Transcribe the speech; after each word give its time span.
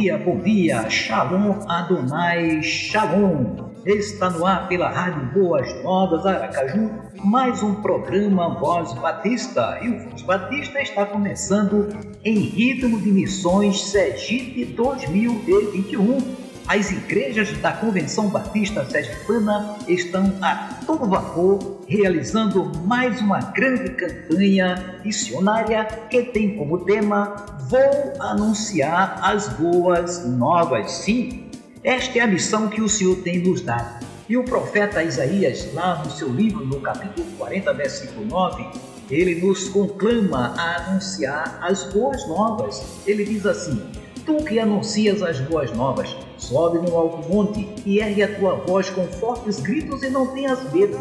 Dia, 0.00 0.16
bom 0.16 0.38
dia, 0.38 0.88
Shalom 0.88 1.58
Adonai, 1.68 2.62
Shalom. 2.62 3.68
Está 3.84 4.30
no 4.30 4.46
ar 4.46 4.68
pela 4.68 4.88
Rádio 4.88 5.26
Boas 5.32 5.82
Novas 5.82 6.24
Aracaju, 6.24 6.88
mais 7.24 7.64
um 7.64 7.74
programa 7.76 8.48
Voz 8.60 8.92
Batista. 8.94 9.80
E 9.82 9.88
o 9.88 10.08
Voz 10.08 10.22
Batista 10.22 10.80
está 10.80 11.04
começando 11.04 11.88
em 12.24 12.38
ritmo 12.38 13.00
de 13.00 13.10
missões 13.10 13.90
Sergipe 13.90 14.66
2021 14.66 16.47
as 16.68 16.90
igrejas 16.90 17.50
da 17.62 17.72
Convenção 17.72 18.28
Batista 18.28 18.84
Sergipana 18.84 19.78
estão 19.88 20.30
a 20.42 20.78
todo 20.84 21.06
vapor 21.06 21.80
realizando 21.88 22.70
mais 22.84 23.22
uma 23.22 23.40
grande 23.40 23.88
campanha 23.92 25.00
missionária 25.02 25.86
que 26.10 26.24
tem 26.24 26.58
como 26.58 26.84
tema 26.84 27.46
Vou 27.70 28.12
anunciar 28.20 29.18
as 29.22 29.48
boas 29.48 30.26
novas. 30.26 30.90
Sim, 30.92 31.50
esta 31.82 32.18
é 32.18 32.20
a 32.22 32.26
missão 32.26 32.68
que 32.68 32.82
o 32.82 32.88
Senhor 32.88 33.16
tem 33.16 33.38
nos 33.38 33.62
dado. 33.62 34.06
E 34.28 34.36
o 34.36 34.44
profeta 34.44 35.02
Isaías, 35.02 35.72
lá 35.72 36.02
no 36.04 36.10
seu 36.10 36.28
livro, 36.28 36.66
no 36.66 36.80
capítulo 36.82 37.26
40, 37.38 37.72
versículo 37.72 38.26
9, 38.26 38.66
ele 39.10 39.34
nos 39.40 39.68
conclama 39.68 40.54
a 40.58 40.88
anunciar 40.88 41.58
as 41.62 41.84
boas 41.84 42.26
novas. 42.28 42.84
Ele 43.06 43.24
diz 43.24 43.46
assim: 43.46 43.82
Tu 44.28 44.44
que 44.44 44.58
anuncias 44.58 45.22
as 45.22 45.40
boas 45.40 45.72
novas, 45.72 46.14
sobe 46.36 46.86
no 46.86 46.94
alto 46.94 47.26
monte 47.30 47.66
e 47.86 47.98
ergue 47.98 48.22
a 48.22 48.36
tua 48.36 48.56
voz 48.56 48.90
com 48.90 49.06
fortes 49.06 49.58
gritos 49.58 50.02
e 50.02 50.10
não 50.10 50.26
tenhas 50.26 50.70
medo. 50.70 50.98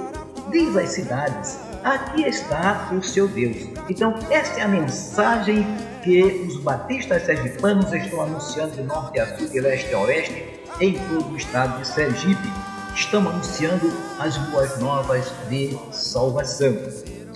Diz 0.50 0.78
às 0.78 0.92
cidades: 0.92 1.60
Aqui 1.84 2.24
está 2.24 2.90
o 2.98 3.04
seu 3.04 3.28
Deus. 3.28 3.68
Então, 3.90 4.16
esta 4.32 4.62
é 4.62 4.64
a 4.64 4.68
mensagem 4.70 5.68
que 6.06 6.24
os 6.24 6.56
batistas 6.62 7.24
sergipanos 7.24 7.92
estão 7.92 8.22
anunciando 8.22 8.78
de 8.78 8.84
norte 8.84 9.20
a 9.20 9.38
sul, 9.38 9.50
de 9.50 9.60
leste 9.60 9.94
a 9.94 10.00
oeste, 10.00 10.46
em 10.80 10.94
todo 10.94 11.34
o 11.34 11.36
estado 11.36 11.82
de 11.82 11.86
Sergipe. 11.86 12.50
Estão 12.96 13.28
anunciando 13.28 13.92
as 14.20 14.38
boas 14.38 14.80
novas 14.80 15.30
de 15.50 15.78
salvação. 15.92 16.78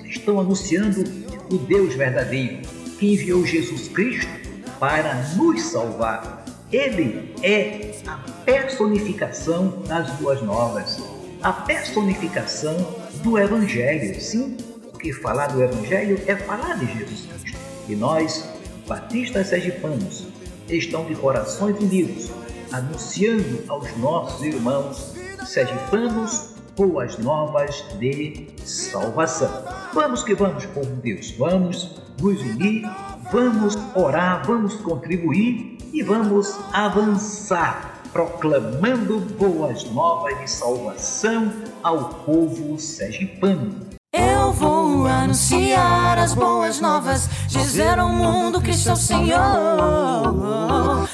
Estão 0.05 0.39
anunciando 0.39 1.03
o 1.51 1.57
Deus 1.57 1.95
verdadeiro 1.95 2.61
que 2.97 3.13
enviou 3.13 3.45
Jesus 3.45 3.89
Cristo 3.89 4.40
para 4.81 5.13
nos 5.35 5.61
salvar. 5.61 6.43
Ele 6.71 7.35
é 7.43 7.91
a 8.07 8.15
personificação 8.43 9.83
das 9.87 10.09
boas 10.13 10.41
novas, 10.41 10.99
a 11.43 11.53
personificação 11.53 12.75
do 13.21 13.37
Evangelho. 13.37 14.19
Sim, 14.19 14.57
porque 14.89 15.13
falar 15.13 15.49
do 15.49 15.61
Evangelho 15.61 16.19
é 16.25 16.35
falar 16.35 16.79
de 16.79 16.97
Jesus 16.97 17.27
Cristo. 17.27 17.59
E 17.87 17.95
nós, 17.95 18.49
batistas 18.87 19.49
sergipanos, 19.49 20.25
estão 20.67 21.05
de 21.05 21.13
corações 21.13 21.77
unidos, 21.79 22.31
anunciando 22.71 23.63
aos 23.67 23.95
nossos 23.97 24.43
irmãos 24.43 25.13
sergipanos 25.45 26.55
boas 26.75 27.19
novas 27.19 27.85
de 27.99 28.47
salvação. 28.65 29.63
Vamos 29.93 30.23
que 30.23 30.33
vamos, 30.33 30.65
povo 30.65 30.89
de 30.95 31.13
Deus, 31.13 31.29
vamos 31.37 32.01
nos 32.19 32.41
unir 32.41 32.89
Vamos 33.31 33.75
orar, 33.95 34.43
vamos 34.45 34.75
contribuir 34.75 35.77
e 35.93 36.01
vamos 36.03 36.57
avançar, 36.71 38.01
proclamando 38.11 39.19
boas 39.37 39.83
novas 39.91 40.39
de 40.39 40.49
salvação 40.49 41.51
ao 41.83 42.05
povo 42.25 42.79
sergipano. 42.79 43.91
Eu 44.13 44.51
vou 44.51 45.07
anunciar 45.07 46.17
as 46.17 46.33
boas 46.33 46.81
novas, 46.81 47.29
dizer 47.47 47.97
ao 47.97 48.09
mundo 48.09 48.61
que 48.61 48.73
sou 48.73 48.95
Senhor. 48.95 49.39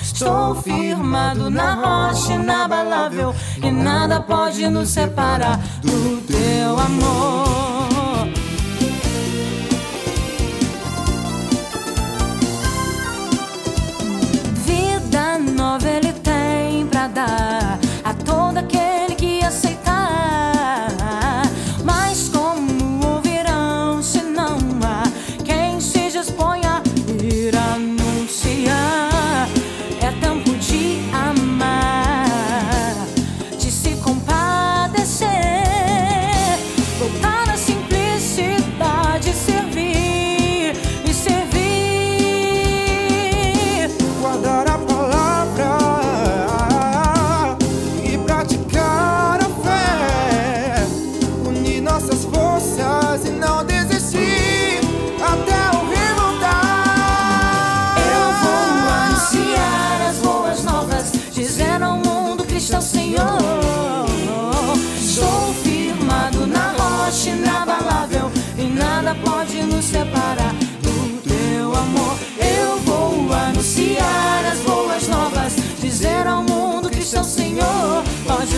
Estou 0.02 0.56
firmado 0.56 1.50
na 1.52 1.76
rocha 1.76 2.34
inabalável 2.34 3.36
e 3.62 3.72
nada 3.72 4.20
pode 4.20 4.68
nos 4.68 4.90
separar 4.90 5.60
do 5.84 6.22
teu 6.26 6.80
amor. 6.80 7.77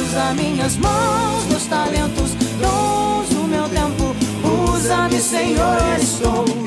Usar 0.09 0.33
minhas 0.33 0.75
mãos, 0.77 1.45
meus 1.45 1.65
talentos, 1.65 2.33
dons, 2.59 3.29
o 3.31 3.47
meu 3.47 3.69
tempo. 3.69 4.15
Usa-me, 4.73 5.19
Senhor, 5.19 5.77
estou 6.01 6.58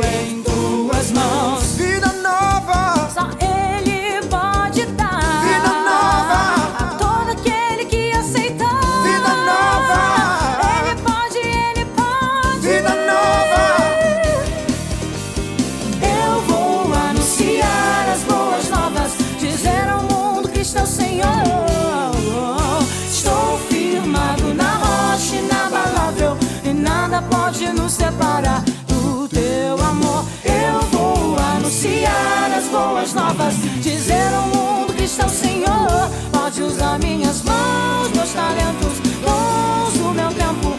meus 38.33 38.35
talentos, 38.35 38.99
dons, 39.21 40.01
o 40.01 40.15
meu 40.15 40.29
tempo. 40.29 40.79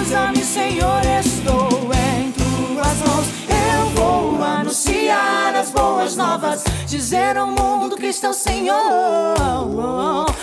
Usa-me, 0.00 0.44
Senhor, 0.44 1.00
estou 1.04 1.90
em 1.94 2.32
tuas 2.32 2.98
mãos. 2.98 3.26
Eu 3.48 3.86
vou 3.94 4.42
anunciar 4.42 5.54
as 5.54 5.70
boas 5.70 6.16
novas, 6.16 6.62
dizer 6.86 7.36
ao 7.36 7.46
mundo 7.46 7.96
que 7.96 8.06
está 8.06 8.32
Senhor. 8.32 8.74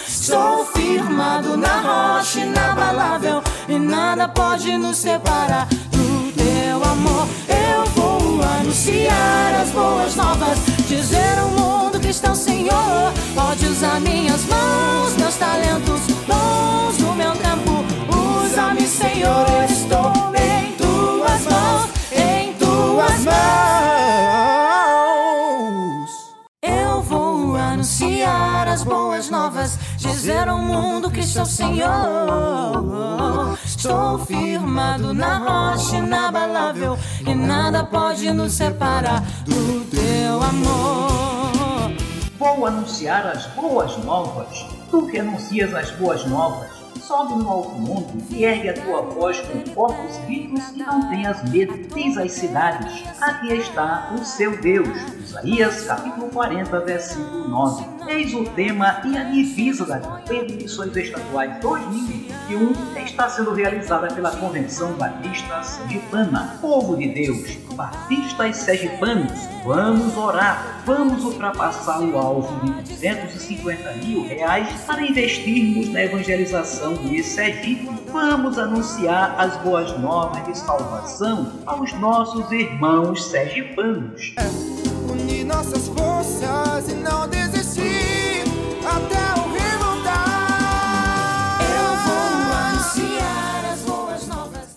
Estou 0.07 0.66
firmado 0.66 1.57
na 1.57 2.18
rocha 2.18 2.40
inabalável 2.40 3.42
e 3.68 3.78
nada 3.80 4.28
pode 4.28 4.78
nos 4.78 4.98
separar 4.98 5.68
do 5.92 6.31
teu 6.34 6.84
amor. 6.84 7.28
Eu 7.48 7.86
vou 7.95 8.42
anunciar 8.60 9.62
as 9.62 9.69
boas 9.72 10.16
novas, 10.16 10.57
dizer 10.88 11.40
ao 11.40 11.50
mundo 11.50 12.00
que 12.00 12.10
está 12.10 12.34
Senhor. 12.36 13.08
Pode 13.36 13.66
usar 13.66 14.00
minhas 14.02 14.46
mãos, 14.46 15.16
meus 15.18 15.36
talentos, 15.36 16.02
dons 16.28 16.98
do 16.98 17.14
meu 17.14 17.31
tempo. 17.31 17.86
Usa-me, 18.44 18.88
Senhor, 18.88 19.46
estou 19.70 20.12
em 20.36 20.74
tuas 20.74 21.46
mãos, 21.46 21.90
em 22.12 22.54
tuas 22.54 23.24
mãos. 23.26 23.40
Eu 26.62 27.02
vou 27.02 27.56
anunciar 27.56 28.68
as 28.68 28.84
boas 28.84 29.30
novas, 29.30 29.80
dizer 29.98 30.48
ao 30.48 30.60
mundo 30.60 31.10
que 31.12 31.24
sou 31.24 31.46
Senhor. 31.46 31.90
Estou 33.64 34.20
firmado 34.26 35.14
na 35.14 35.38
rocha 35.38 35.98
inabalável 35.98 36.98
e 37.26 37.34
nada 37.34 37.84
pode 37.86 38.31
nos 38.34 38.54
separar 38.54 39.24
do 39.46 39.86
teu 39.86 40.44
amor. 40.44 41.38
Vou 42.39 42.65
anunciar 42.65 43.27
as 43.27 43.47
boas 43.47 43.97
novas. 43.97 44.65
Tu 44.89 45.07
que 45.07 45.19
anuncias 45.19 45.74
as 45.74 45.91
boas 45.91 46.25
novas, 46.25 46.69
sobe 47.01 47.33
no 47.33 47.50
alto 47.50 47.71
mundo 47.71 48.24
e 48.30 48.45
ergue 48.45 48.69
a 48.69 48.81
tua 48.81 49.01
voz 49.01 49.41
com 49.41 49.74
corpos 49.74 50.15
ricos 50.25 50.69
e 50.69 50.77
não 50.77 51.09
tenhas 51.09 51.44
medo. 51.50 51.77
Diz 51.94 52.18
às 52.18 52.31
cidades: 52.31 53.03
Aqui 53.19 53.53
está 53.56 54.15
o 54.18 54.24
seu 54.24 54.56
Deus. 54.62 54.88
Isaías 55.21 55.83
capítulo 55.83 56.30
40, 56.30 56.80
versículo 56.80 57.50
9. 57.50 57.99
Eis 58.09 58.33
o 58.33 58.44
tema 58.44 59.01
e 59.06 59.15
a 59.15 59.23
divisa 59.25 59.85
da 59.85 60.00
campanha 60.00 60.44
de 60.44 60.56
missões 60.56 60.97
estaduais 60.97 61.59
2021 61.59 63.03
está 63.06 63.29
sendo 63.29 63.53
realizada 63.53 64.07
pela 64.07 64.31
Convenção 64.31 64.94
Batista 64.94 65.61
Sergipana. 65.61 66.57
Povo 66.59 66.97
de 66.97 67.07
Deus, 67.09 67.56
batistas 67.75 68.57
sergipanos, 68.57 69.31
vamos 69.63 70.17
orar, 70.17 70.81
vamos 70.88 71.23
ultrapassar 71.23 72.01
o 72.01 72.17
alvo 72.17 72.65
de 72.65 72.81
250 72.81 73.94
mil 73.97 74.27
reais 74.27 74.67
para 74.88 75.03
investirmos 75.03 75.89
na 75.89 76.06
evangelização 76.06 76.95
de 76.95 77.21
Sergipe. 77.21 77.91
Vamos 78.11 78.57
anunciar 78.57 79.35
as 79.38 79.56
boas 79.57 79.95
novas 80.00 80.44
de 80.45 80.57
salvação 80.57 81.51
aos 81.63 81.94
nossos 81.94 82.51
irmãos 82.51 83.23
sergipanos. 83.25 84.33
Unir 85.07 85.45
nossas 85.45 85.88
forças 85.89 86.89
e 86.89 86.95
não 86.95 87.27
desistir 87.27 87.49
até 89.06 89.42
o. 89.42 90.19
Eu 91.78 91.88
vou 92.06 92.25
as 93.72 93.80
boas 93.81 94.28
novas. 94.28 94.75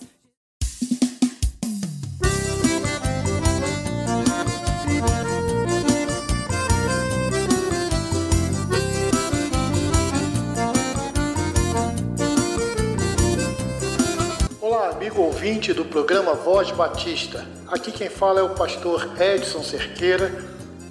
Olá, 14.61 14.89
amigo 14.89 15.21
ouvinte 15.21 15.73
do 15.73 15.85
programa 15.85 16.33
Voz 16.33 16.71
Batista. 16.71 17.45
Aqui 17.67 17.91
quem 17.91 18.09
fala 18.09 18.39
é 18.39 18.43
o 18.43 18.49
pastor 18.49 19.09
Edson 19.19 19.63
Cerqueira, 19.63 20.31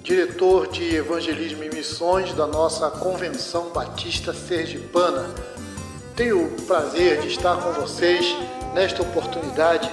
diretor 0.03 0.67
de 0.67 0.97
Evangelismo 0.97 1.63
e 1.63 1.73
Missões 1.73 2.33
da 2.33 2.45
nossa 2.45 2.91
Convenção 2.91 3.69
Batista 3.69 4.33
Sergipana. 4.33 5.33
Tenho 6.13 6.45
o 6.45 6.61
prazer 6.63 7.21
de 7.21 7.29
estar 7.29 7.55
com 7.55 7.71
vocês 7.71 8.35
nesta 8.73 9.01
oportunidade 9.01 9.89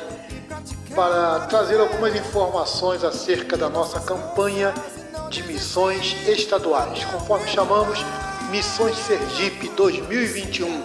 para 0.97 1.47
trazer 1.47 1.79
algumas 1.79 2.17
informações 2.17 3.05
acerca 3.05 3.57
da 3.57 3.69
nossa 3.69 4.01
campanha 4.01 4.75
de 5.31 5.45
missões 5.45 6.17
estaduais, 6.27 7.05
conforme 7.05 7.47
chamamos 7.47 8.05
Missões 8.51 8.97
Sergipe 8.97 9.69
2021, 9.77 10.83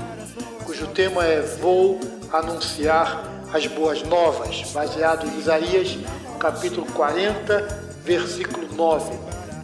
cujo 0.65 0.85
tema 0.87 1.25
é 1.25 1.41
Vou 1.41 1.99
anunciar 2.31 3.23
as 3.51 3.65
boas 3.65 4.03
novas, 4.03 4.61
baseado 4.71 5.25
em 5.25 5.39
Isaías, 5.39 5.97
capítulo 6.37 6.85
40, 6.93 7.84
versículo 8.05 8.67
9. 8.71 9.17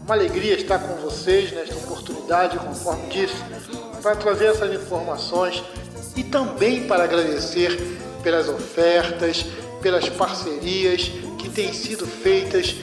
Uma 0.04 0.16
alegria 0.16 0.56
estar 0.56 0.80
com 0.80 0.96
vocês 0.96 1.52
nesta 1.52 1.76
oportunidade, 1.76 2.58
conforme 2.58 3.08
disse, 3.08 3.36
para 4.02 4.16
trazer 4.16 4.48
essas 4.48 4.74
informações 4.74 5.64
e 6.16 6.24
também 6.24 6.88
para 6.88 7.04
agradecer 7.04 7.78
pelas 8.24 8.50
ofertas, 8.50 9.46
pelas 9.82 10.10
parcerias 10.10 11.12
que 11.38 11.50
têm 11.50 11.72
sido 11.72 12.06
feitas 12.08 12.76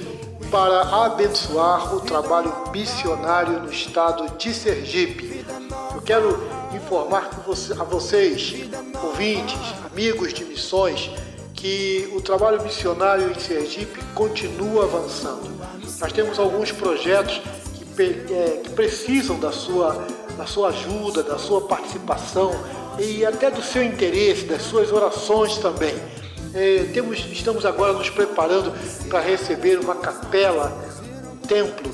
para 0.51 1.05
abençoar 1.05 1.95
o 1.95 2.01
trabalho 2.01 2.53
missionário 2.73 3.61
no 3.61 3.71
estado 3.71 4.37
de 4.39 4.55
Sergipe. 4.55 5.45
Eu 5.95 6.01
quero 6.01 6.49
informar 6.75 7.29
a 7.79 7.85
vocês, 7.85 8.55
ouvintes, 9.03 9.59
amigos 9.91 10.33
de 10.33 10.45
missões, 10.45 11.11
que 11.53 12.09
o 12.15 12.21
trabalho 12.21 12.63
missionário 12.63 13.31
em 13.31 13.39
Sergipe 13.39 14.01
continua 14.15 14.85
avançando. 14.85 15.48
Nós 16.01 16.13
temos 16.13 16.39
alguns 16.39 16.71
projetos 16.71 17.41
que, 17.75 18.03
é, 18.03 18.61
que 18.63 18.71
precisam 18.71 19.39
da 19.39 19.51
sua, 19.51 20.07
da 20.37 20.47
sua 20.47 20.69
ajuda, 20.69 21.23
da 21.25 21.39
sua 21.39 21.63
participação 21.63 22.53
e 22.99 23.25
até 23.25 23.51
do 23.51 23.63
seu 23.63 23.83
interesse, 23.83 24.45
das 24.45 24.63
suas 24.63 24.93
orações 24.93 25.57
também. 25.59 25.95
É, 26.55 26.89
temos, 26.95 27.19
estamos 27.33 27.67
agora 27.67 27.93
nos 27.93 28.09
preparando 28.11 28.73
para 29.09 29.21
receber 29.21 29.79
uma 29.81 29.97
capela, 29.97 30.73
um 31.33 31.47
templo, 31.47 31.91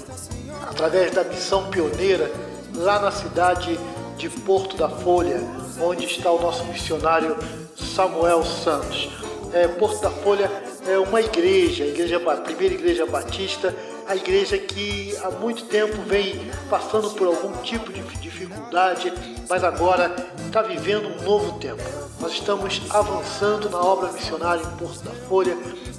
através 0.68 1.10
da 1.12 1.24
missão 1.24 1.70
pioneira 1.70 2.30
lá 2.74 3.00
na 3.00 3.10
cidade 3.10 3.78
de 4.18 4.28
Porto 4.28 4.76
da 4.76 4.88
Folha, 4.88 5.40
onde 5.80 6.04
está 6.04 6.30
o 6.30 6.40
nosso 6.40 6.64
missionário 6.66 7.36
Samuel 7.74 8.44
Santos. 8.44 9.08
É, 9.52 9.66
Porto 9.66 10.00
da 10.02 10.10
Folha 10.10 10.50
é 10.86 10.98
uma 10.98 11.20
igreja, 11.20 11.84
a, 11.84 11.86
igreja, 11.86 12.16
a 12.16 12.36
primeira 12.36 12.74
igreja 12.74 13.06
batista, 13.06 13.74
a 14.06 14.16
igreja 14.16 14.58
que 14.58 15.16
há 15.22 15.30
muito 15.30 15.64
tempo 15.66 16.02
vem 16.02 16.50
passando 16.68 17.10
por 17.10 17.26
algum 17.26 17.52
tipo 17.62 17.92
de 17.92 18.02
dificuldade, 18.18 19.12
mas 19.48 19.64
agora 19.64 20.14
está 20.46 20.62
vivendo 20.62 21.08
um 21.08 21.22
novo 21.22 21.58
tempo. 21.58 21.82
Nós 22.20 22.32
estamos 22.32 22.80
avançando 22.90 23.68
na 23.70 23.78
obra 23.78 24.12
missionária 24.12 24.62
em 24.62 24.76
Porto 24.76 25.02
da 25.02 25.12
Folha 25.28 25.56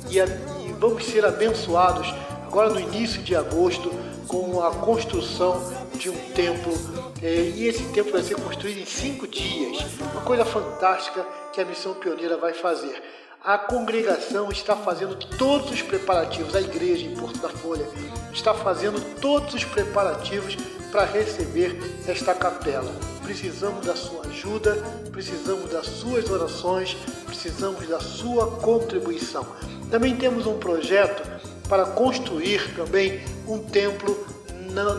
e, 0.10 0.18
e 0.18 0.74
vamos 0.74 1.06
ser 1.06 1.25
abençoados 1.25 2.13
agora 2.46 2.70
no 2.70 2.80
início 2.80 3.22
de 3.22 3.36
agosto 3.36 3.91
com 4.27 4.62
a 4.62 4.72
construção 4.72 5.62
de 5.96 6.10
um 6.10 6.18
templo 6.34 6.74
é, 7.22 7.51
e 7.56 7.68
esse 7.68 7.84
templo 7.91 8.12
vai 8.12 8.22
ser 8.22 8.36
construído 8.36 8.80
em 8.80 8.86
cinco 8.86 9.27
dias. 9.27 9.84
Uma 10.13 10.22
coisa 10.22 10.46
fantástica 10.46 11.25
que 11.53 11.62
a 11.62 11.65
missão 11.65 11.94
pioneira 11.94 12.38
vai 12.38 12.53
fazer. 12.53 13.01
A 13.46 13.60
congregação 13.60 14.50
está 14.50 14.75
fazendo 14.75 15.14
todos 15.38 15.70
os 15.70 15.80
preparativos, 15.80 16.56
a 16.56 16.62
igreja 16.62 17.06
em 17.06 17.16
Porto 17.16 17.38
da 17.38 17.50
Folha 17.50 17.86
está 18.34 18.56
fazendo 18.56 19.00
todos 19.22 19.54
os 19.54 19.64
preparativos 19.64 20.56
para 20.92 21.06
receber 21.06 21.80
esta 22.08 22.34
capela. 22.34 22.92
Precisamos 23.22 23.86
da 23.86 23.96
sua 23.96 24.25
ajuda, 24.25 24.74
precisamos 25.12 25.70
das 25.70 25.86
suas 25.86 26.28
orações, 26.28 26.98
precisamos 27.28 27.88
da 27.88 28.00
sua 28.00 28.50
contribuição. 28.62 29.46
Também 29.92 30.16
temos 30.16 30.48
um 30.48 30.58
projeto 30.58 31.22
para 31.70 31.86
construir 31.86 32.75
também 32.75 33.24
um 33.48 33.60
templo 33.60 34.25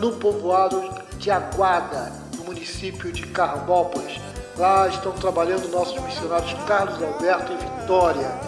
no 0.00 0.12
povoado 0.19 0.88
de 1.19 1.33
Aguada, 1.33 2.12
no 2.37 2.45
município 2.45 3.11
de 3.11 3.26
Carmópolis. 3.26 4.21
Lá 4.59 4.89
estão 4.89 5.13
trabalhando 5.13 5.69
nossos 5.69 6.01
missionários 6.03 6.55
Carlos 6.67 7.03
Alberto 7.03 7.53
e 7.53 7.57
Vitória. 7.57 8.41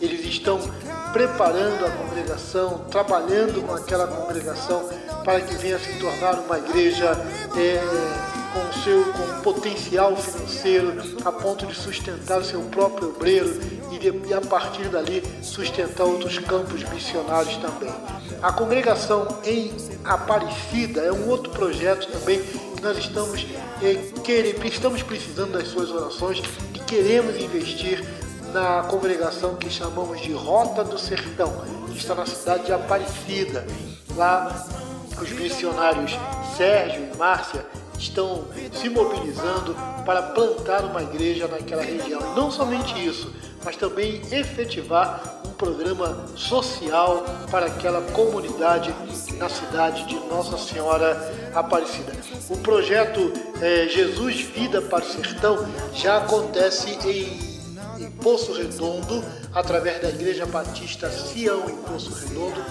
Eles 0.00 0.24
estão 0.24 0.60
preparando 1.12 1.84
a 1.84 1.90
congregação, 1.90 2.84
trabalhando 2.90 3.66
com 3.66 3.74
aquela 3.74 4.06
congregação 4.06 4.88
para 5.24 5.40
que 5.40 5.56
venha 5.56 5.78
se 5.78 5.98
tornar 5.98 6.38
uma 6.38 6.58
igreja 6.58 7.10
é, 7.56 8.38
com 8.52 8.80
seu 8.82 9.04
com 9.12 9.42
potencial 9.42 10.16
financeiro 10.16 10.94
a 11.24 11.32
ponto 11.32 11.66
de 11.66 11.74
sustentar 11.74 12.44
seu 12.44 12.62
próprio 12.62 13.08
obreiro 13.08 13.60
e, 13.90 13.98
de, 13.98 14.28
e 14.28 14.34
a 14.34 14.40
partir 14.40 14.88
dali 14.88 15.24
sustentar 15.42 16.04
outros 16.04 16.38
campos 16.38 16.84
missionários 16.90 17.56
também. 17.56 17.92
A 18.40 18.52
congregação 18.52 19.26
em 19.44 19.72
Aparecida 20.04 21.00
é 21.00 21.12
um 21.12 21.28
outro 21.28 21.50
projeto 21.50 22.06
também 22.12 22.40
nós 22.80 22.98
estamos, 22.98 23.46
é, 23.82 24.66
estamos 24.66 25.02
precisando 25.02 25.52
das 25.52 25.68
suas 25.68 25.90
orações 25.90 26.42
e 26.74 26.78
queremos 26.80 27.36
investir 27.36 28.04
na 28.52 28.82
congregação 28.84 29.56
que 29.56 29.68
chamamos 29.68 30.20
de 30.20 30.32
Rota 30.32 30.84
do 30.84 30.98
Sertão, 30.98 31.64
que 31.90 31.98
está 31.98 32.14
na 32.14 32.26
cidade 32.26 32.66
de 32.66 32.72
Aparecida. 32.72 33.66
Lá 34.16 34.66
os 35.20 35.30
missionários 35.32 36.12
Sérgio 36.56 37.08
e 37.12 37.16
Márcia 37.16 37.66
estão 37.98 38.44
se 38.72 38.88
mobilizando 38.88 39.74
para 40.06 40.22
plantar 40.22 40.84
uma 40.84 41.02
igreja 41.02 41.48
naquela 41.48 41.82
região. 41.82 42.20
E 42.20 42.36
não 42.36 42.50
somente 42.50 42.94
isso, 43.04 43.32
mas 43.64 43.76
também 43.76 44.22
efetivar 44.30 45.37
programa 45.58 46.24
social 46.36 47.24
para 47.50 47.66
aquela 47.66 48.00
comunidade 48.12 48.94
na 49.36 49.48
cidade 49.48 50.06
de 50.06 50.14
Nossa 50.28 50.56
Senhora 50.56 51.50
Aparecida. 51.52 52.12
O 52.48 52.56
projeto 52.58 53.32
é, 53.60 53.88
Jesus 53.88 54.40
Vida 54.40 54.80
para 54.80 55.04
o 55.04 55.08
Sertão 55.08 55.68
já 55.92 56.18
acontece 56.18 56.96
em, 57.04 58.04
em 58.04 58.10
Poço 58.12 58.52
Redondo, 58.52 59.22
através 59.52 60.00
da 60.00 60.08
Igreja 60.10 60.46
Batista 60.46 61.10
Sião 61.10 61.68
em 61.68 61.76
Poço 61.78 62.14
Redondo, 62.14 62.64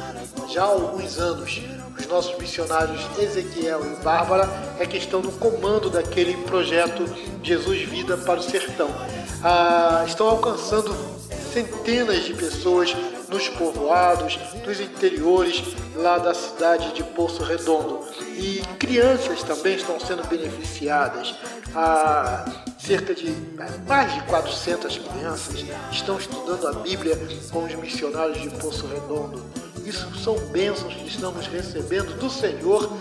já 0.50 0.63
há 0.63 0.67
alguns 0.67 1.20
anos. 1.20 1.62
Os 2.00 2.06
nossos 2.06 2.38
missionários 2.38 3.01
Ezequiel 3.20 3.82
e 3.84 4.03
Bárbara 4.03 4.48
é 4.79 4.86
que 4.86 4.98
estão 4.98 5.20
no 5.20 5.32
comando 5.32 5.89
daquele 5.89 6.38
projeto 6.44 7.03
Jesus 7.44 7.82
Vida 7.82 8.15
para 8.17 8.39
o 8.39 8.44
Sertão. 8.44 8.89
Ah, 9.44 10.03
estão 10.06 10.29
alcançando 10.29 11.16
centenas 11.51 12.23
de 12.23 12.33
pessoas 12.33 12.95
nos 13.29 13.49
povoados, 13.49 14.39
nos 14.65 14.79
interiores 14.79 15.63
lá 15.95 16.17
da 16.17 16.33
cidade 16.33 16.93
de 16.93 17.03
Poço 17.03 17.43
Redondo. 17.43 18.01
E 18.37 18.61
crianças 18.79 19.43
também 19.43 19.75
estão 19.75 19.99
sendo 19.99 20.25
beneficiadas. 20.27 21.35
Há 21.75 22.45
cerca 22.79 23.13
de 23.13 23.35
mais 23.87 24.13
de 24.13 24.21
400 24.23 24.97
crianças 24.97 25.65
estão 25.91 26.17
estudando 26.17 26.67
a 26.67 26.73
Bíblia 26.73 27.19
com 27.51 27.65
os 27.65 27.75
missionários 27.75 28.41
de 28.41 28.49
Poço 28.49 28.87
Redondo. 28.87 29.43
Isso 29.85 30.07
são 30.17 30.37
bênçãos 30.49 30.93
que 30.93 31.07
estamos 31.07 31.47
recebendo 31.47 32.17
do 32.17 32.29
Senhor 32.29 32.91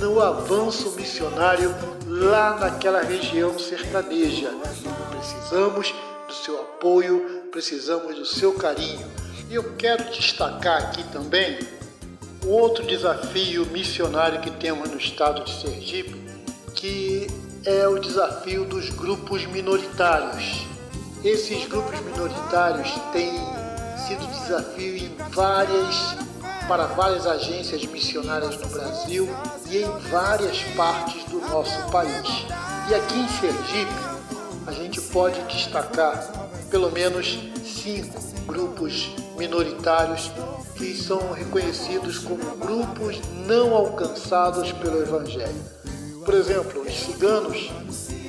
no 0.00 0.20
avanço 0.20 0.90
missionário 0.92 1.74
lá 2.06 2.56
naquela 2.56 3.02
região 3.02 3.58
sertaneja. 3.58 4.50
Precisamos 5.10 5.94
do 6.26 6.34
seu 6.34 6.60
apoio, 6.60 7.43
precisamos 7.54 8.16
do 8.16 8.26
seu 8.26 8.52
carinho. 8.54 9.06
E 9.48 9.54
eu 9.54 9.76
quero 9.76 10.10
destacar 10.10 10.82
aqui 10.82 11.04
também 11.12 11.56
um 12.44 12.48
outro 12.48 12.84
desafio 12.84 13.64
missionário 13.66 14.40
que 14.40 14.50
temos 14.50 14.90
no 14.90 14.98
estado 14.98 15.44
de 15.44 15.60
Sergipe, 15.60 16.20
que 16.74 17.28
é 17.64 17.86
o 17.86 18.00
desafio 18.00 18.64
dos 18.64 18.90
grupos 18.90 19.46
minoritários. 19.46 20.66
Esses 21.22 21.64
grupos 21.68 22.00
minoritários 22.00 22.90
têm 23.12 23.30
sido 24.04 24.26
desafio 24.26 24.96
em 24.96 25.14
várias 25.30 26.16
para 26.66 26.86
várias 26.86 27.24
agências 27.24 27.84
missionárias 27.86 28.56
no 28.56 28.66
Brasil 28.66 29.28
e 29.70 29.76
em 29.76 29.98
várias 30.10 30.60
partes 30.74 31.22
do 31.26 31.38
nosso 31.42 31.88
país. 31.92 32.46
E 32.90 32.94
aqui 32.96 33.20
em 33.20 33.28
Sergipe, 33.28 33.94
a 34.66 34.72
gente 34.72 35.00
pode 35.00 35.40
destacar 35.42 36.43
pelo 36.74 36.90
menos 36.90 37.38
cinco 37.64 38.20
grupos 38.48 39.08
minoritários 39.38 40.32
que 40.74 40.92
são 40.96 41.30
reconhecidos 41.30 42.18
como 42.18 42.56
grupos 42.56 43.20
não 43.46 43.76
alcançados 43.76 44.72
pelo 44.72 45.00
Evangelho. 45.00 45.54
Por 46.24 46.34
exemplo, 46.34 46.82
os 46.82 46.92
ciganos, 46.92 47.70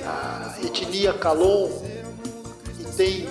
a 0.04 0.64
etnia 0.64 1.12
Calon, 1.12 1.68
que 2.76 2.84
tem 2.96 3.28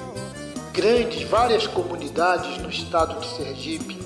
grandes, 0.74 1.24
várias 1.30 1.66
comunidades 1.66 2.58
no 2.58 2.70
estado 2.70 3.18
de 3.22 3.38
Sergipe, 3.38 3.98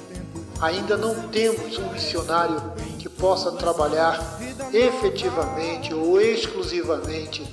ainda 0.61 0.95
não 0.95 1.27
temos 1.29 1.75
um 1.79 1.89
missionário 1.91 2.61
que 2.99 3.09
possa 3.09 3.53
trabalhar 3.53 4.39
efetivamente 4.71 5.91
ou 5.91 6.21
exclusivamente 6.21 7.43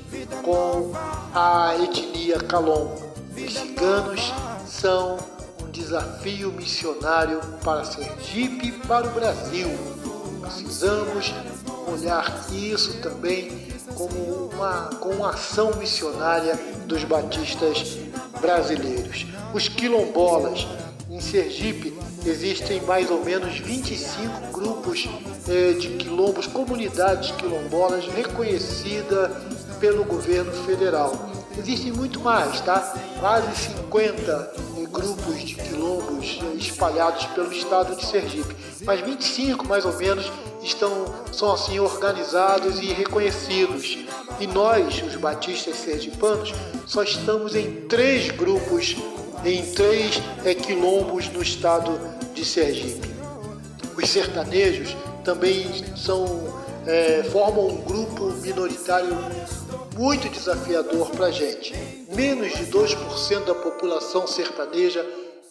com 0.45 0.93
a 1.35 1.75
etnia 1.83 2.39
Calon. 2.41 3.06
Os 3.37 3.53
ciganos 3.53 4.33
são 4.67 5.19
um 5.63 5.71
desafio 5.71 6.51
missionário 6.53 7.41
para 7.63 7.85
Sergipe 7.85 8.69
e 8.69 8.73
para 8.73 9.07
o 9.07 9.11
Brasil. 9.11 9.69
Precisamos 10.41 11.35
olhar 11.87 12.47
isso 12.51 12.99
também 13.01 13.69
como 13.95 14.51
uma, 14.53 14.91
com 15.01 15.11
uma 15.11 15.31
ação 15.31 15.75
missionária 15.77 16.59
dos 16.87 17.05
batistas 17.05 17.99
brasileiros. 18.41 19.27
Os 19.53 19.69
quilombolas 19.69 20.67
em 21.11 21.21
Sergipe 21.21 21.97
existem 22.25 22.81
mais 22.83 23.11
ou 23.11 23.23
menos 23.23 23.59
25 23.59 24.53
grupos 24.53 25.09
eh, 25.49 25.73
de 25.73 25.89
quilombos, 25.97 26.47
comunidades 26.47 27.31
quilombolas 27.33 28.07
reconhecidas 28.07 29.31
pelo 29.79 30.05
governo 30.05 30.53
federal. 30.65 31.36
Existem 31.59 31.93
muito 31.93 32.21
mais, 32.21 32.61
tá? 32.61 32.95
Quase 33.19 33.49
50 33.73 34.53
eh, 34.79 34.87
grupos 34.91 35.41
de 35.41 35.55
quilombos 35.55 36.39
eh, 36.43 36.57
espalhados 36.57 37.25
pelo 37.27 37.51
estado 37.51 37.97
de 37.97 38.05
Sergipe, 38.05 38.55
mas 38.85 39.01
25 39.01 39.67
mais 39.67 39.85
ou 39.85 39.97
menos 39.97 40.31
estão 40.63 41.07
são 41.33 41.53
assim 41.53 41.79
organizados 41.79 42.79
e 42.81 42.87
reconhecidos. 42.87 43.99
E 44.39 44.47
nós, 44.47 45.03
os 45.03 45.17
batistas 45.17 45.77
sergipanos, 45.77 46.53
só 46.87 47.03
estamos 47.03 47.55
em 47.55 47.87
três 47.87 48.31
grupos, 48.31 48.97
em 49.45 49.65
três 49.73 50.21
é, 50.45 50.55
quilombos 50.55 51.29
no 51.29 51.43
estado 51.43 51.99
de 52.35 52.45
Sergipe. 52.45 53.09
Os 53.97 54.09
sertanejos 54.09 54.95
também 55.25 55.67
são, 55.97 56.27
é, 56.87 57.23
formam 57.33 57.69
um 57.69 57.77
grupo 57.83 58.31
minoritário 58.43 59.17
muito 59.97 60.29
desafiador 60.29 61.11
para 61.11 61.27
a 61.27 61.31
gente. 61.31 61.75
Menos 62.15 62.53
de 62.55 62.67
2% 62.67 63.45
da 63.47 63.55
população 63.55 64.27
sertaneja 64.27 65.05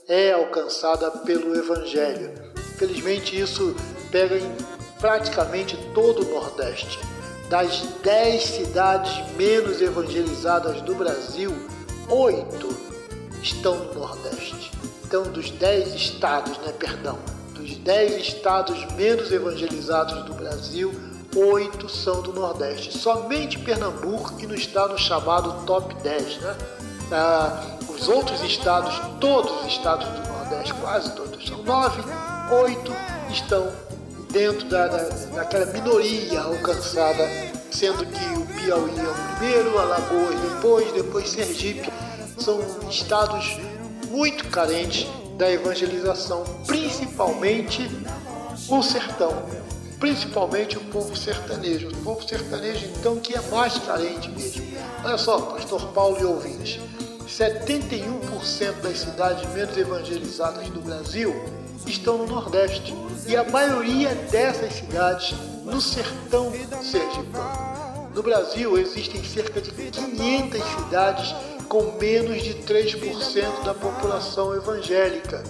é 0.07 0.33
alcançada 0.33 1.09
pelo 1.09 1.55
Evangelho. 1.57 2.31
Infelizmente, 2.75 3.39
isso 3.39 3.75
pega 4.11 4.37
em 4.37 4.55
praticamente 4.99 5.75
todo 5.95 6.21
o 6.21 6.33
Nordeste. 6.35 6.99
Das 7.49 7.81
10 8.03 8.43
cidades 8.43 9.35
menos 9.35 9.81
evangelizadas 9.81 10.79
do 10.81 10.93
Brasil, 10.93 11.51
8 12.07 12.77
estão 13.41 13.77
no 13.77 13.93
Nordeste. 13.95 14.71
Então, 15.03 15.23
dos 15.23 15.49
10 15.49 15.93
estados, 15.95 16.57
né, 16.59 16.71
perdão, 16.77 17.17
dos 17.53 17.77
10 17.77 18.27
estados 18.27 18.85
menos 18.93 19.31
evangelizados 19.31 20.23
do 20.25 20.33
Brasil, 20.33 20.93
oito 21.35 21.89
são 21.89 22.21
do 22.21 22.33
Nordeste. 22.33 22.97
Somente 22.97 23.59
Pernambuco 23.59 24.35
que 24.35 24.47
não 24.47 24.55
está 24.55 24.87
no 24.87 24.97
chamado 24.97 25.65
top 25.65 25.93
10, 25.95 26.37
né? 26.37 26.55
Ah, 27.11 27.77
os 27.89 28.07
outros 28.07 28.41
estados, 28.41 28.99
todos 29.19 29.51
os 29.61 29.67
estados 29.67 30.07
do 30.07 30.27
Nordeste, 30.27 30.73
quase 30.75 31.11
todos, 31.15 31.47
são 31.47 31.63
nove, 31.63 32.01
oito 32.63 32.91
estão 33.29 33.71
dentro 34.31 34.67
da, 34.67 34.87
da, 34.87 35.03
daquela 35.35 35.65
minoria 35.67 36.41
alcançada, 36.41 37.25
sendo 37.71 38.05
que 38.05 38.25
o 38.37 38.45
Piauí 38.45 38.99
é 38.99 39.03
o 39.03 39.37
primeiro, 39.37 39.79
Alagoas 39.79 40.39
depois, 40.39 40.91
depois 40.91 41.29
Sergipe, 41.29 41.89
são 42.37 42.59
estados 42.89 43.57
muito 44.09 44.47
carentes 44.49 45.07
da 45.37 45.49
evangelização, 45.51 46.43
principalmente 46.65 47.89
o 48.69 48.81
sertão, 48.81 49.43
principalmente 49.99 50.77
o 50.77 50.81
povo 50.85 51.15
sertanejo. 51.15 51.89
O 51.89 51.97
povo 51.97 52.27
sertanejo, 52.27 52.85
então, 52.97 53.19
que 53.19 53.35
é 53.35 53.41
mais 53.49 53.77
carente 53.79 54.29
mesmo. 54.29 54.65
Olha 55.03 55.17
só, 55.17 55.39
pastor 55.39 55.81
Paulo 55.93 56.17
e 56.19 56.25
ouvintes, 56.25 56.79
71% 57.27 58.81
das 58.81 58.99
cidades 58.99 59.51
menos 59.53 59.75
evangelizadas 59.77 60.67
do 60.69 60.81
Brasil 60.81 61.33
estão 61.85 62.19
no 62.19 62.27
Nordeste 62.27 62.93
e 63.27 63.35
a 63.35 63.43
maioria 63.43 64.13
dessas 64.31 64.73
cidades 64.73 65.35
no 65.63 65.81
sertão 65.81 66.51
sergipano. 66.81 68.09
No 68.13 68.23
Brasil 68.23 68.77
existem 68.77 69.23
cerca 69.23 69.59
de 69.59 69.71
500 69.71 70.63
cidades 70.63 71.35
com 71.67 71.97
menos 71.99 72.41
de 72.43 72.53
3% 72.53 73.63
da 73.65 73.73
população 73.73 74.55
evangélica. 74.55 75.43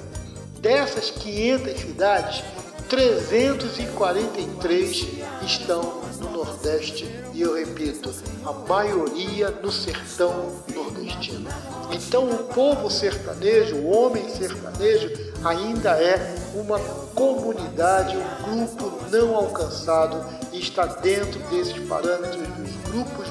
Dessas 0.59 1.11
500 1.11 1.79
cidades, 1.79 2.43
343 2.89 5.07
estão 5.43 6.01
no 6.19 6.31
Nordeste 6.31 7.07
e 7.33 7.41
eu 7.41 7.55
repito, 7.55 8.13
a 8.45 8.53
maioria 8.53 9.49
no 9.49 9.71
sertão 9.71 10.61
nordestino. 10.73 11.49
Então 11.91 12.29
o 12.29 12.45
povo 12.45 12.89
sertanejo, 12.89 13.75
o 13.75 13.89
homem 13.89 14.29
sertanejo, 14.29 15.11
ainda 15.43 16.01
é 16.01 16.35
uma 16.53 16.79
comunidade, 17.13 18.15
um 18.17 18.65
grupo 18.65 18.93
não 19.11 19.35
alcançado 19.35 20.25
e 20.53 20.59
está 20.59 20.85
dentro 20.85 21.39
desses 21.49 21.77
parâmetros 21.87 22.47
dos 22.47 22.71
grupos 22.91 23.27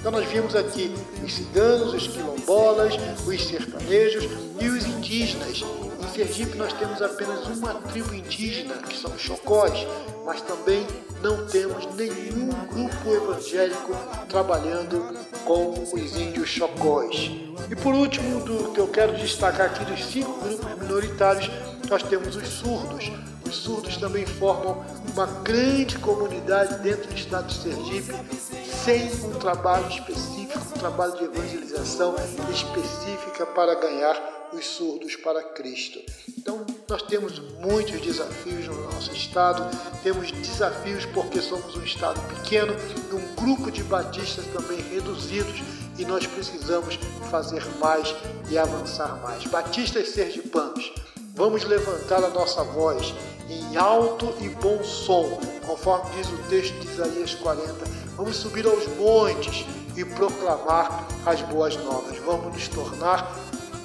Então 0.00 0.12
nós 0.12 0.26
vimos 0.28 0.54
aqui 0.54 0.94
os 1.24 1.34
ciganos, 1.34 1.94
os 1.94 2.06
quilombolas, 2.08 2.94
os 3.26 3.44
sertanejos 3.44 4.24
e 4.60 4.68
os 4.68 4.86
indígenas. 4.86 5.62
Em 6.00 6.14
Sergipe 6.14 6.56
nós 6.56 6.72
temos 6.72 7.00
apenas 7.00 7.46
uma 7.46 7.74
tribo 7.74 8.14
indígena, 8.14 8.74
que 8.76 8.98
são 8.98 9.12
os 9.12 9.20
chocós, 9.20 9.86
mas 10.24 10.42
também 10.42 10.86
não 11.22 11.46
temos 11.46 11.86
nenhum 11.94 12.48
grupo 12.48 13.14
evangélico 13.14 13.94
trabalhando 14.28 15.16
com 15.44 15.72
os 15.92 16.16
índios 16.16 16.48
chocós. 16.48 17.30
E 17.70 17.76
por 17.76 17.94
último, 17.94 18.40
do 18.40 18.72
que 18.72 18.80
eu 18.80 18.88
quero 18.88 19.16
destacar 19.16 19.66
aqui 19.66 19.84
dos 19.84 20.04
cinco 20.04 20.32
grupos 20.40 20.82
minoritários, 20.82 21.50
nós 21.88 22.02
temos 22.02 22.36
os 22.36 22.48
surdos. 22.48 23.10
Os 23.52 23.58
surdos 23.58 23.98
também 23.98 24.24
formam 24.24 24.82
uma 25.12 25.26
grande 25.26 25.98
comunidade 25.98 26.82
dentro 26.82 27.06
do 27.06 27.14
estado 27.14 27.48
de 27.48 27.54
Sergipe, 27.54 28.14
sem 28.82 29.12
um 29.26 29.38
trabalho 29.38 29.86
específico, 29.88 30.58
um 30.58 30.78
trabalho 30.78 31.18
de 31.18 31.24
evangelização 31.24 32.14
específica 32.50 33.44
para 33.44 33.74
ganhar 33.74 34.48
os 34.54 34.64
surdos 34.64 35.16
para 35.16 35.42
Cristo. 35.42 36.00
Então, 36.38 36.64
nós 36.88 37.02
temos 37.02 37.40
muitos 37.60 38.00
desafios 38.00 38.66
no 38.68 38.90
nosso 38.90 39.12
estado, 39.12 39.68
temos 40.02 40.32
desafios 40.32 41.04
porque 41.04 41.42
somos 41.42 41.76
um 41.76 41.84
estado 41.84 42.18
pequeno, 42.34 42.74
um 43.12 43.34
grupo 43.34 43.70
de 43.70 43.82
batistas 43.82 44.46
também 44.46 44.80
reduzidos 44.80 45.60
e 45.98 46.06
nós 46.06 46.26
precisamos 46.26 46.98
fazer 47.30 47.62
mais 47.78 48.14
e 48.50 48.56
avançar 48.56 49.20
mais. 49.20 49.44
Batistas 49.44 50.08
sergipanos, 50.08 50.90
vamos 51.34 51.64
levantar 51.64 52.22
a 52.22 52.28
nossa 52.28 52.62
voz 52.62 53.14
em 53.48 53.76
alto 53.76 54.32
e 54.40 54.48
bom 54.48 54.82
som, 54.82 55.38
conforme 55.66 56.10
diz 56.16 56.28
o 56.28 56.36
texto 56.48 56.74
de 56.80 56.88
Isaías 56.88 57.34
40. 57.34 57.72
Vamos 58.16 58.36
subir 58.36 58.66
aos 58.66 58.86
montes 58.96 59.66
e 59.96 60.04
proclamar 60.04 61.06
as 61.26 61.40
boas 61.42 61.76
novas. 61.76 62.18
Vamos 62.18 62.52
nos 62.52 62.68
tornar 62.68 63.34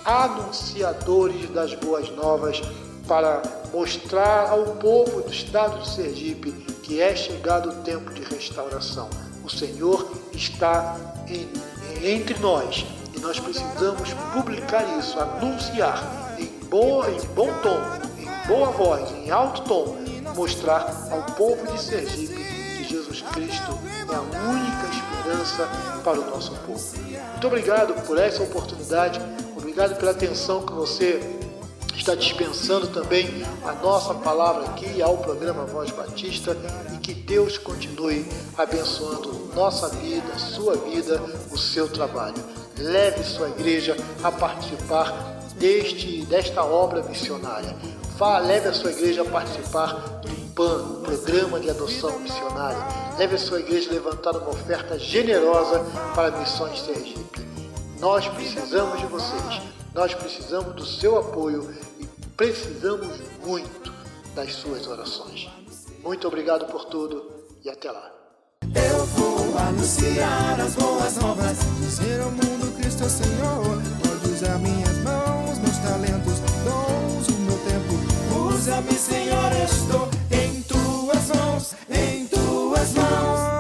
anunciadores 0.05 1.49
das 1.49 1.73
boas 1.75 2.09
novas 2.11 2.61
para 3.07 3.41
mostrar 3.73 4.49
ao 4.49 4.75
povo 4.75 5.21
do 5.21 5.31
estado 5.31 5.79
de 5.81 5.89
Sergipe 5.89 6.51
que 6.83 7.01
é 7.01 7.15
chegado 7.15 7.69
o 7.69 7.83
tempo 7.83 8.13
de 8.13 8.23
restauração. 8.23 9.09
O 9.43 9.49
Senhor 9.49 10.09
está 10.33 10.97
em, 11.27 11.49
entre 12.05 12.37
nós 12.39 12.85
e 13.15 13.19
nós 13.19 13.39
precisamos 13.39 14.13
publicar 14.33 14.97
isso, 14.99 15.19
anunciar 15.19 16.26
boa, 16.69 17.09
em 17.09 17.19
bom 17.35 17.49
tom, 17.61 17.79
em 18.19 18.47
boa 18.47 18.69
voz, 18.71 19.11
em 19.11 19.31
alto 19.31 19.61
tom, 19.63 19.97
mostrar 20.35 21.09
ao 21.11 21.23
povo 21.35 21.65
de 21.71 21.81
Sergipe 21.81 22.35
que 22.77 22.83
Jesus 22.83 23.21
Cristo 23.33 23.79
é 24.09 24.15
a 24.15 24.21
única 24.21 24.87
esperança 24.91 25.67
para 26.03 26.19
o 26.19 26.29
nosso 26.29 26.51
povo. 26.65 26.83
Muito 27.31 27.47
obrigado 27.47 27.93
por 28.05 28.17
essa 28.17 28.43
oportunidade 28.43 29.19
Obrigado 29.77 29.99
pela 29.99 30.09
atenção 30.09 30.65
que 30.65 30.73
você 30.73 31.19
está 31.95 32.15
dispensando 32.15 32.87
também 32.87 33.43
a 33.63 33.73
nossa 33.73 34.11
palavra 34.11 34.65
aqui 34.65 35.03
ao 35.03 35.19
programa 35.19 35.65
Voz 35.65 35.91
Batista 35.91 36.57
e 36.95 36.97
que 36.97 37.13
Deus 37.13 37.59
continue 37.59 38.25
abençoando 38.57 39.51
nossa 39.53 39.89
vida, 39.89 40.35
sua 40.39 40.75
vida, 40.77 41.21
o 41.51 41.57
seu 41.59 41.87
trabalho. 41.87 42.43
Leve 42.75 43.23
sua 43.23 43.49
igreja 43.49 43.95
a 44.23 44.31
participar 44.31 45.36
deste, 45.57 46.25
desta 46.25 46.63
obra 46.63 47.03
missionária. 47.03 47.75
Vá, 48.17 48.39
leve 48.39 48.69
a 48.69 48.73
sua 48.73 48.91
igreja 48.91 49.21
a 49.21 49.25
participar 49.25 49.93
do 50.21 50.53
PAN, 50.53 51.01
Programa 51.03 51.59
de 51.59 51.69
Adoção 51.69 52.19
Missionária. 52.19 52.79
Leve 53.17 53.35
a 53.35 53.39
sua 53.39 53.59
igreja 53.59 53.89
a 53.89 53.93
levantar 53.93 54.31
uma 54.31 54.49
oferta 54.49 54.97
generosa 54.97 55.85
para 56.15 56.31
Missões 56.37 56.79
Sergipe. 56.81 57.45
Nós 57.99 58.27
precisamos 58.27 58.99
de 58.99 59.05
vocês, 59.07 59.61
nós 59.93 60.13
precisamos 60.13 60.75
do 60.75 60.85
seu 60.85 61.17
apoio 61.17 61.73
e 61.99 62.05
precisamos 62.35 63.19
muito 63.45 63.93
das 64.35 64.53
suas 64.53 64.87
orações. 64.87 65.49
Muito 66.03 66.27
obrigado 66.27 66.65
por 66.71 66.85
tudo 66.85 67.25
e 67.65 67.69
até 67.69 67.91
lá. 67.91 68.11
Eu 68.63 69.05
vou 69.05 69.57
anunciar 69.57 70.59
as 70.59 70.75
boas 70.75 71.17
novas, 71.17 71.57
dizer 71.79 72.21
ao 72.21 72.31
mundo 72.31 72.75
Cristo 72.77 73.03
é 73.03 73.09
Senhor. 73.09 73.81
Pode 74.03 74.33
usar 74.33 74.57
minhas 74.59 74.97
mãos, 74.99 75.36
meus 75.77 75.79
talentos, 75.79 76.39
dons, 76.63 77.27
o 77.27 77.41
meu 77.41 77.57
tempo. 77.59 78.49
Usa-me, 78.49 78.93
Senhor, 78.93 79.51
estou 79.63 80.09
em 80.31 80.61
tuas 80.63 81.27
mãos, 81.29 81.75
em 81.89 82.25
tuas 82.27 82.93
mãos. 82.93 83.56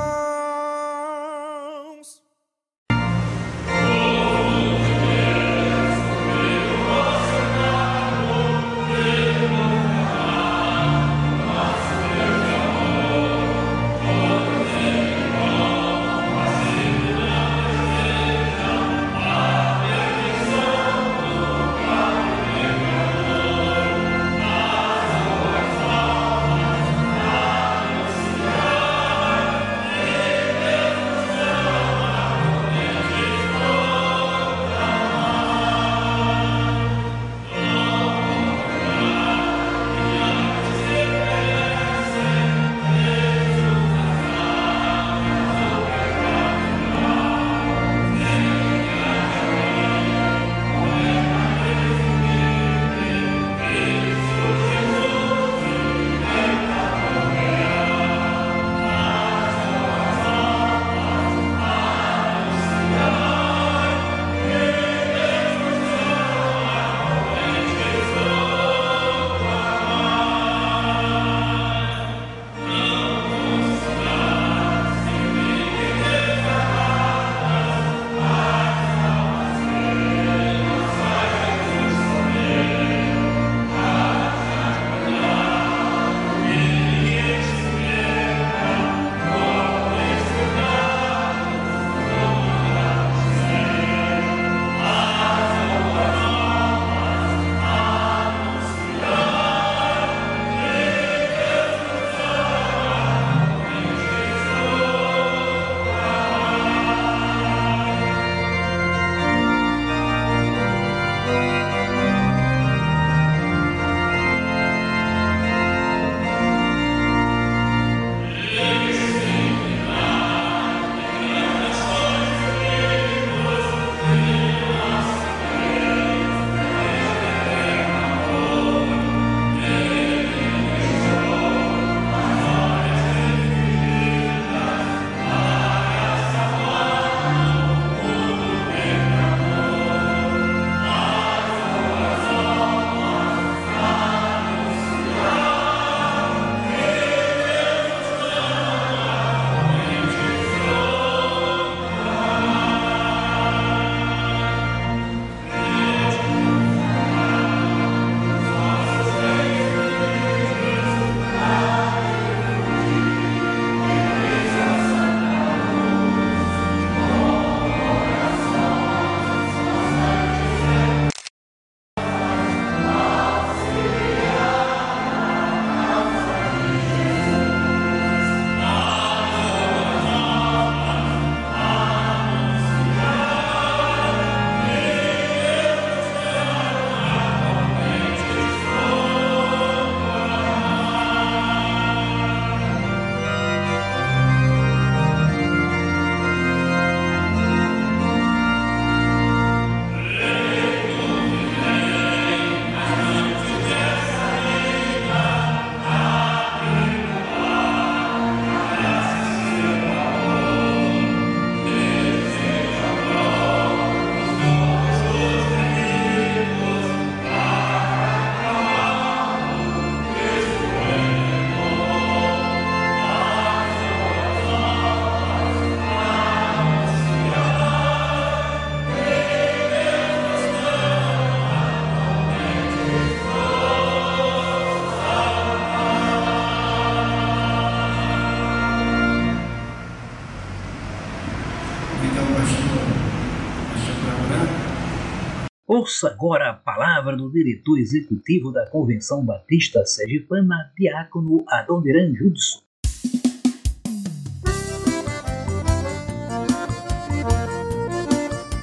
Ouça 245.87 246.09
agora 246.09 246.49
a 246.49 246.53
palavra 246.53 247.15
do 247.15 247.31
diretor 247.31 247.79
executivo 247.79 248.51
da 248.51 248.69
Convenção 248.69 249.23
Batista 249.23 249.85
Sergipana, 249.85 250.69
Diácono 250.77 251.45
Adoniran 251.47 252.13
Judson. 252.13 252.59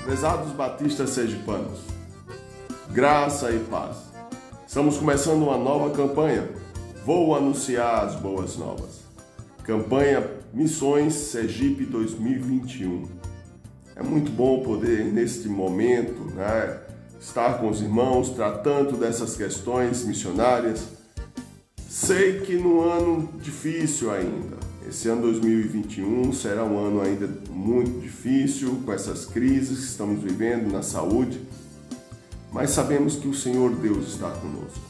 Prezados 0.04 0.52
batistas 0.52 1.08
sergipanos, 1.10 1.80
graça 2.90 3.50
e 3.52 3.58
paz. 3.70 4.12
Estamos 4.66 4.98
começando 4.98 5.44
uma 5.44 5.56
nova 5.56 5.96
campanha. 5.96 6.46
Vou 7.06 7.34
anunciar 7.34 8.04
as 8.04 8.16
boas 8.16 8.58
novas. 8.58 9.02
Campanha 9.62 10.30
Missões 10.52 11.14
Sergipe 11.14 11.86
2021. 11.86 13.08
É 13.96 14.02
muito 14.02 14.30
bom 14.30 14.62
poder, 14.62 15.06
neste 15.06 15.48
momento, 15.48 16.24
né, 16.34 16.83
estar 17.24 17.58
com 17.58 17.70
os 17.70 17.80
irmãos 17.80 18.30
tratando 18.30 18.98
dessas 18.98 19.34
questões 19.34 20.04
missionárias. 20.04 20.84
Sei 21.88 22.40
que 22.40 22.56
no 22.56 22.80
ano 22.80 23.28
difícil 23.40 24.10
ainda, 24.10 24.56
esse 24.86 25.08
ano 25.08 25.22
2021 25.22 26.32
será 26.32 26.64
um 26.64 26.78
ano 26.78 27.00
ainda 27.00 27.28
muito 27.48 28.00
difícil 28.00 28.82
com 28.84 28.92
essas 28.92 29.24
crises 29.24 29.78
que 29.78 29.84
estamos 29.84 30.22
vivendo 30.22 30.70
na 30.70 30.82
saúde, 30.82 31.40
mas 32.52 32.70
sabemos 32.70 33.16
que 33.16 33.26
o 33.26 33.34
Senhor 33.34 33.74
Deus 33.76 34.08
está 34.08 34.30
conosco. 34.30 34.84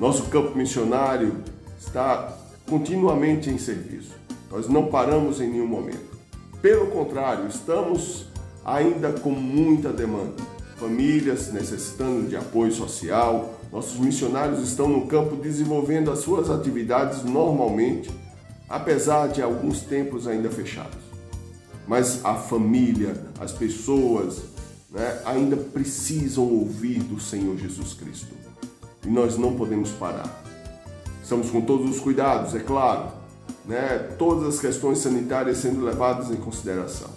Nosso 0.00 0.24
campo 0.30 0.56
missionário 0.56 1.36
está 1.78 2.34
continuamente 2.66 3.50
em 3.50 3.58
serviço. 3.58 4.12
Nós 4.50 4.68
não 4.68 4.86
paramos 4.86 5.40
em 5.40 5.50
nenhum 5.50 5.66
momento. 5.66 6.16
Pelo 6.62 6.86
contrário, 6.86 7.46
estamos 7.46 8.26
ainda 8.64 9.12
com 9.12 9.30
muita 9.30 9.92
demanda 9.92 10.51
famílias 10.82 11.52
necessitando 11.52 12.28
de 12.28 12.36
apoio 12.36 12.72
social. 12.72 13.54
Nossos 13.70 14.00
missionários 14.00 14.60
estão 14.60 14.88
no 14.88 15.06
campo 15.06 15.36
desenvolvendo 15.36 16.10
as 16.10 16.18
suas 16.18 16.50
atividades 16.50 17.22
normalmente, 17.22 18.10
apesar 18.68 19.28
de 19.28 19.40
alguns 19.40 19.82
templos 19.82 20.26
ainda 20.26 20.50
fechados. 20.50 20.98
Mas 21.86 22.24
a 22.24 22.34
família, 22.34 23.14
as 23.38 23.52
pessoas, 23.52 24.42
né, 24.90 25.20
ainda 25.24 25.56
precisam 25.56 26.44
ouvir 26.44 26.98
do 26.98 27.20
Senhor 27.20 27.56
Jesus 27.56 27.94
Cristo. 27.94 28.34
E 29.06 29.08
nós 29.08 29.38
não 29.38 29.54
podemos 29.54 29.90
parar. 29.90 30.42
Estamos 31.22 31.48
com 31.48 31.60
todos 31.60 31.88
os 31.88 32.00
cuidados, 32.00 32.56
é 32.56 32.58
claro, 32.58 33.12
né, 33.64 34.14
todas 34.18 34.54
as 34.56 34.60
questões 34.60 34.98
sanitárias 34.98 35.58
sendo 35.58 35.84
levadas 35.84 36.30
em 36.32 36.36
consideração. 36.36 37.08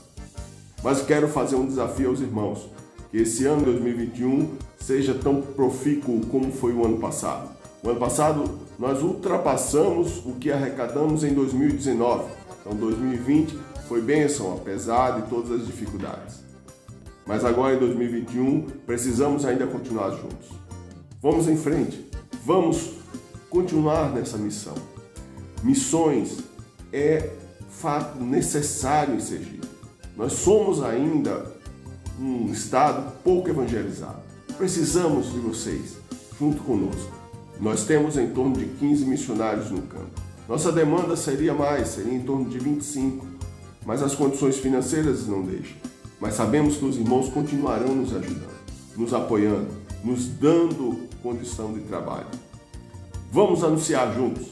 Mas 0.83 1.01
quero 1.01 1.27
fazer 1.27 1.55
um 1.55 1.65
desafio 1.65 2.09
aos 2.09 2.21
irmãos 2.21 2.74
que 3.15 3.21
esse 3.21 3.45
ano 3.45 3.63
2021 3.63 4.57
seja 4.77 5.13
tão 5.13 5.41
profícuo 5.41 6.19
como 6.25 6.51
foi 6.51 6.73
o 6.73 6.83
ano 6.83 6.97
passado. 6.97 7.49
O 7.81 7.89
ano 7.89 7.97
passado 7.97 8.59
nós 8.77 9.01
ultrapassamos 9.01 10.17
o 10.25 10.33
que 10.33 10.51
arrecadamos 10.51 11.23
em 11.23 11.33
2019. 11.33 12.25
Então 12.59 12.75
2020 12.75 13.57
foi 13.87 14.01
bênção, 14.01 14.53
apesar 14.53 15.21
de 15.21 15.29
todas 15.29 15.49
as 15.49 15.65
dificuldades. 15.65 16.43
Mas 17.25 17.45
agora 17.45 17.75
em 17.75 17.79
2021 17.79 18.63
precisamos 18.85 19.45
ainda 19.45 19.65
continuar 19.65 20.09
juntos. 20.09 20.49
Vamos 21.21 21.47
em 21.47 21.55
frente, 21.55 22.05
vamos 22.43 22.95
continuar 23.49 24.11
nessa 24.11 24.37
missão. 24.37 24.75
Missões 25.63 26.39
é 26.91 27.29
fato 27.69 28.21
necessário 28.21 29.15
em 29.15 29.21
Sergipe. 29.21 29.69
Nós 30.17 30.33
somos 30.33 30.83
ainda 30.83 31.54
um 32.19 32.51
estado 32.51 33.11
pouco 33.23 33.49
evangelizado. 33.49 34.19
Precisamos 34.57 35.31
de 35.31 35.39
vocês 35.39 35.97
junto 36.39 36.63
conosco. 36.63 37.11
Nós 37.59 37.85
temos 37.85 38.17
em 38.17 38.29
torno 38.29 38.57
de 38.57 38.65
15 38.65 39.05
missionários 39.05 39.71
no 39.71 39.81
campo. 39.83 40.21
Nossa 40.47 40.71
demanda 40.71 41.15
seria 41.15 41.53
mais, 41.53 41.89
seria 41.89 42.13
em 42.13 42.21
torno 42.21 42.49
de 42.49 42.59
25, 42.59 43.25
mas 43.85 44.03
as 44.03 44.13
condições 44.13 44.57
financeiras 44.57 45.27
não 45.27 45.41
deixam. 45.41 45.75
Mas 46.19 46.35
sabemos 46.35 46.77
que 46.77 46.85
os 46.85 46.97
irmãos 46.97 47.29
continuarão 47.29 47.95
nos 47.95 48.15
ajudando, 48.15 48.55
nos 48.95 49.13
apoiando, 49.13 49.67
nos 50.03 50.27
dando 50.27 51.07
condição 51.21 51.73
de 51.73 51.81
trabalho. 51.81 52.27
Vamos 53.31 53.63
anunciar 53.63 54.13
juntos. 54.13 54.47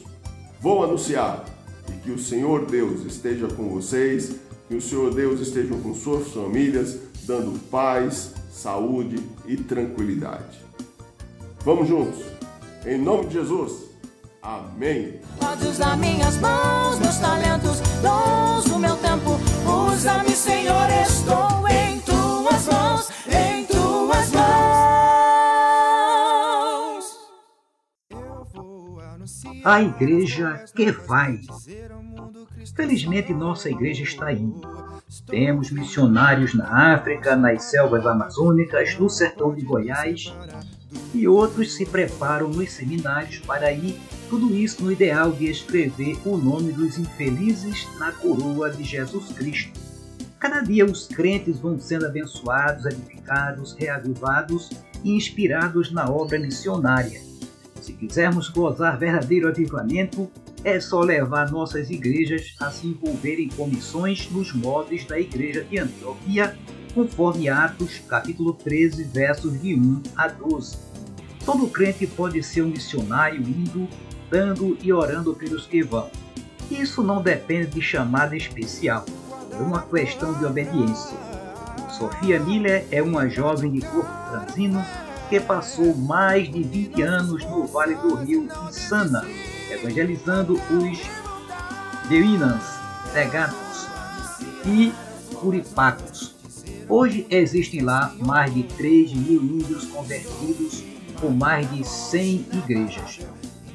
Vou 0.60 0.82
anunciar 0.82 1.44
e 1.88 1.92
que 1.98 2.10
o 2.10 2.18
Senhor 2.18 2.66
Deus 2.66 3.04
esteja 3.04 3.46
com 3.48 3.68
vocês, 3.68 4.36
que 4.68 4.74
o 4.74 4.82
Senhor 4.82 5.14
Deus 5.14 5.40
esteja 5.40 5.74
com 5.74 5.94
suas 5.94 6.28
famílias, 6.28 6.98
dando 7.26 7.58
paz, 7.70 8.34
saúde 8.50 9.22
e 9.46 9.56
tranquilidade. 9.56 10.58
Vamos 11.64 11.88
juntos. 11.88 12.24
Em 12.86 12.98
nome 12.98 13.26
de 13.26 13.34
Jesus. 13.34 13.84
Amém. 14.42 15.20
Pode 15.40 15.66
usar 15.66 15.96
minhas 15.96 16.36
mãos, 16.36 16.98
meus 16.98 17.16
talentos, 17.16 17.80
dons, 18.02 18.66
o 18.66 18.78
meu 18.78 18.94
tempo. 18.96 19.40
Usa-me, 19.90 20.30
Senhor, 20.30 20.86
estou 20.90 21.66
em 21.66 21.98
tuas 22.00 22.66
mãos, 22.66 23.08
em 23.26 23.64
tuas 23.64 24.30
mãos. 24.32 24.44
A 29.64 29.80
igreja 29.80 30.62
que 30.76 30.92
vai. 30.92 31.40
Felizmente, 32.76 33.32
nossa 33.32 33.70
igreja 33.70 34.02
está 34.02 34.30
indo 34.30 34.93
temos 35.20 35.70
missionários 35.70 36.54
na 36.54 36.94
África, 36.94 37.36
nas 37.36 37.64
selvas 37.64 38.06
amazônicas, 38.06 38.98
no 38.98 39.08
sertão 39.08 39.54
de 39.54 39.62
Goiás 39.62 40.32
e 41.12 41.26
outros 41.28 41.74
se 41.74 41.86
preparam 41.86 42.48
nos 42.48 42.72
seminários 42.72 43.38
para 43.38 43.72
ir, 43.72 43.98
tudo 44.28 44.54
isso 44.54 44.82
no 44.84 44.92
ideal 44.92 45.32
de 45.32 45.46
escrever 45.46 46.16
o 46.24 46.36
nome 46.36 46.72
dos 46.72 46.98
infelizes 46.98 47.86
na 47.98 48.12
coroa 48.12 48.70
de 48.70 48.82
Jesus 48.82 49.28
Cristo. 49.32 49.78
Cada 50.38 50.60
dia 50.60 50.84
os 50.84 51.06
crentes 51.06 51.58
vão 51.58 51.78
sendo 51.78 52.06
abençoados, 52.06 52.84
edificados, 52.84 53.74
reavivados 53.78 54.70
e 55.02 55.12
inspirados 55.16 55.90
na 55.92 56.08
obra 56.10 56.38
missionária. 56.38 57.20
Se 57.80 57.92
quisermos 57.92 58.48
gozar 58.48 58.98
verdadeiro 58.98 59.48
avivamento, 59.48 60.30
é 60.64 60.80
só 60.80 61.00
levar 61.00 61.50
nossas 61.50 61.90
igrejas 61.90 62.56
a 62.58 62.70
se 62.70 62.86
envolverem 62.86 63.50
com 63.50 63.66
missões 63.66 64.28
nos 64.30 64.52
moldes 64.54 65.04
da 65.04 65.20
igreja 65.20 65.62
de 65.62 65.78
Antioquia, 65.78 66.56
conforme 66.94 67.50
Atos 67.50 68.00
capítulo 68.08 68.54
13, 68.54 69.04
versos 69.04 69.60
de 69.60 69.74
1 69.74 70.02
a 70.16 70.28
12. 70.28 70.78
Todo 71.44 71.68
crente 71.68 72.06
pode 72.06 72.42
ser 72.42 72.62
um 72.62 72.68
missionário 72.68 73.42
indo, 73.42 73.86
dando 74.30 74.78
e 74.82 74.90
orando 74.90 75.34
pelos 75.34 75.66
que 75.66 75.82
vão. 75.82 76.10
Isso 76.70 77.02
não 77.02 77.22
depende 77.22 77.72
de 77.72 77.82
chamada 77.82 78.34
especial, 78.34 79.04
é 79.52 79.56
uma 79.56 79.82
questão 79.82 80.32
de 80.32 80.46
obediência. 80.46 81.18
Sofia 81.90 82.40
Miller 82.40 82.86
é 82.90 83.02
uma 83.02 83.28
jovem 83.28 83.70
de 83.70 83.82
corpo 83.82 84.10
franzino 84.30 84.82
que 85.28 85.38
passou 85.38 85.94
mais 85.94 86.50
de 86.50 86.62
20 86.62 87.02
anos 87.02 87.44
no 87.44 87.66
Vale 87.66 87.94
do 87.96 88.14
Rio 88.14 88.48
Insana, 88.68 89.24
evangelizando 89.74 90.54
os 90.54 90.98
Deuinans, 92.08 92.64
Tegatos 93.12 93.88
e 94.66 94.92
Curipacos. 95.34 96.34
Hoje 96.88 97.26
existem 97.30 97.80
lá 97.80 98.14
mais 98.20 98.52
de 98.52 98.62
3 98.62 99.12
mil 99.14 99.42
índios 99.42 99.86
convertidos 99.86 100.84
com 101.20 101.30
mais 101.30 101.70
de 101.70 101.86
100 101.86 102.46
igrejas. 102.52 103.20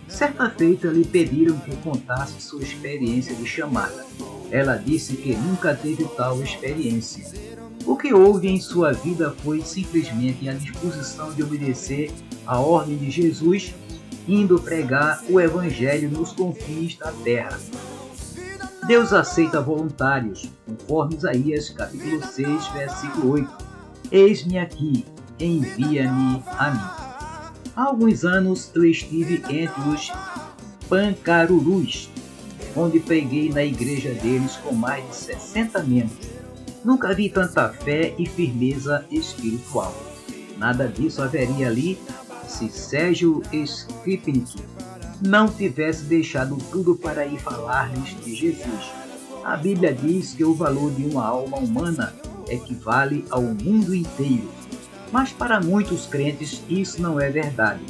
Certa 0.07 0.49
feita 0.49 0.87
lhe 0.87 1.05
pediram 1.05 1.57
que 1.59 1.75
contasse 1.77 2.41
sua 2.41 2.61
experiência 2.61 3.35
de 3.35 3.45
chamada. 3.45 4.05
Ela 4.51 4.75
disse 4.75 5.15
que 5.15 5.35
nunca 5.35 5.75
teve 5.75 6.03
tal 6.17 6.41
experiência. 6.41 7.25
O 7.85 7.95
que 7.95 8.13
houve 8.13 8.47
em 8.47 8.59
sua 8.59 8.91
vida 8.91 9.35
foi 9.43 9.61
simplesmente 9.61 10.47
a 10.49 10.53
disposição 10.53 11.31
de 11.31 11.43
obedecer 11.43 12.11
à 12.45 12.59
ordem 12.59 12.97
de 12.97 13.09
Jesus 13.09 13.73
indo 14.27 14.59
pregar 14.59 15.23
o 15.29 15.39
Evangelho 15.39 16.09
nos 16.09 16.31
confins 16.31 16.97
da 16.97 17.11
terra. 17.23 17.57
Deus 18.87 19.13
aceita 19.13 19.61
voluntários, 19.61 20.49
conforme 20.65 21.15
Isaías 21.15 21.69
capítulo 21.69 22.25
6, 22.25 22.67
versículo 22.69 23.31
8. 23.33 23.57
Eis-me 24.11 24.57
aqui, 24.57 25.05
envia-me 25.39 26.43
a 26.57 26.71
mim. 26.71 27.09
Há 27.75 27.83
alguns 27.83 28.25
anos 28.25 28.71
eu 28.73 28.83
estive 28.83 29.43
entre 29.49 29.89
os 29.89 30.11
Pancarurus, 30.89 32.09
onde 32.75 32.99
preguei 32.99 33.49
na 33.49 33.63
igreja 33.63 34.13
deles 34.15 34.57
com 34.57 34.73
mais 34.73 35.07
de 35.07 35.15
60 35.15 35.83
membros. 35.83 36.27
Nunca 36.83 37.13
vi 37.13 37.29
tanta 37.29 37.69
fé 37.69 38.15
e 38.17 38.25
firmeza 38.25 39.05
espiritual. 39.11 39.93
Nada 40.57 40.87
disso 40.87 41.21
haveria 41.21 41.67
ali 41.67 41.99
se 42.49 42.67
Sérgio 42.69 43.41
Skripnik 43.53 44.57
não 45.21 45.47
tivesse 45.47 46.03
deixado 46.03 46.57
tudo 46.71 46.95
para 46.95 47.25
ir 47.25 47.39
falar-lhes 47.39 48.17
de 48.23 48.35
Jesus. 48.35 48.91
A 49.43 49.55
Bíblia 49.55 49.93
diz 49.93 50.33
que 50.33 50.43
o 50.43 50.53
valor 50.53 50.91
de 50.91 51.05
uma 51.05 51.25
alma 51.25 51.57
humana 51.57 52.13
equivale 52.49 53.25
ao 53.29 53.43
mundo 53.43 53.93
inteiro. 53.93 54.49
Mas 55.11 55.31
para 55.31 55.61
muitos 55.61 56.07
crentes 56.07 56.61
isso 56.67 57.01
não 57.01 57.19
é 57.19 57.29
verdade. 57.29 57.81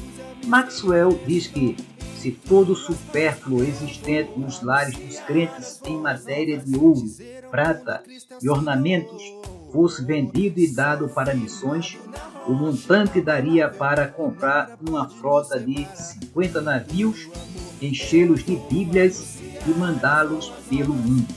Maxwell 0.45 1.19
diz 1.25 1.47
que 1.47 1.75
se 2.17 2.31
todo 2.31 2.73
o 2.73 2.75
supérfluo 2.75 3.63
existente 3.63 4.37
nos 4.37 4.61
lares 4.61 4.95
dos 4.95 5.19
crentes 5.21 5.79
em 5.85 5.97
matéria 5.97 6.57
de 6.57 6.77
ouro, 6.77 7.05
prata 7.49 8.03
e 8.41 8.49
ornamentos 8.49 9.23
fosse 9.71 10.03
vendido 10.03 10.59
e 10.59 10.67
dado 10.67 11.07
para 11.09 11.33
missões, 11.33 11.97
o 12.49 12.53
montante 12.55 13.21
daria 13.21 13.69
para 13.69 14.07
comprar 14.07 14.75
uma 14.81 15.07
frota 15.07 15.59
de 15.59 15.87
50 15.93 16.59
navios, 16.61 17.29
enchê-los 17.79 18.43
de 18.43 18.55
Bíblias 18.55 19.37
e 19.67 19.69
mandá-los 19.77 20.49
pelo 20.67 20.95
mundo. 20.95 21.27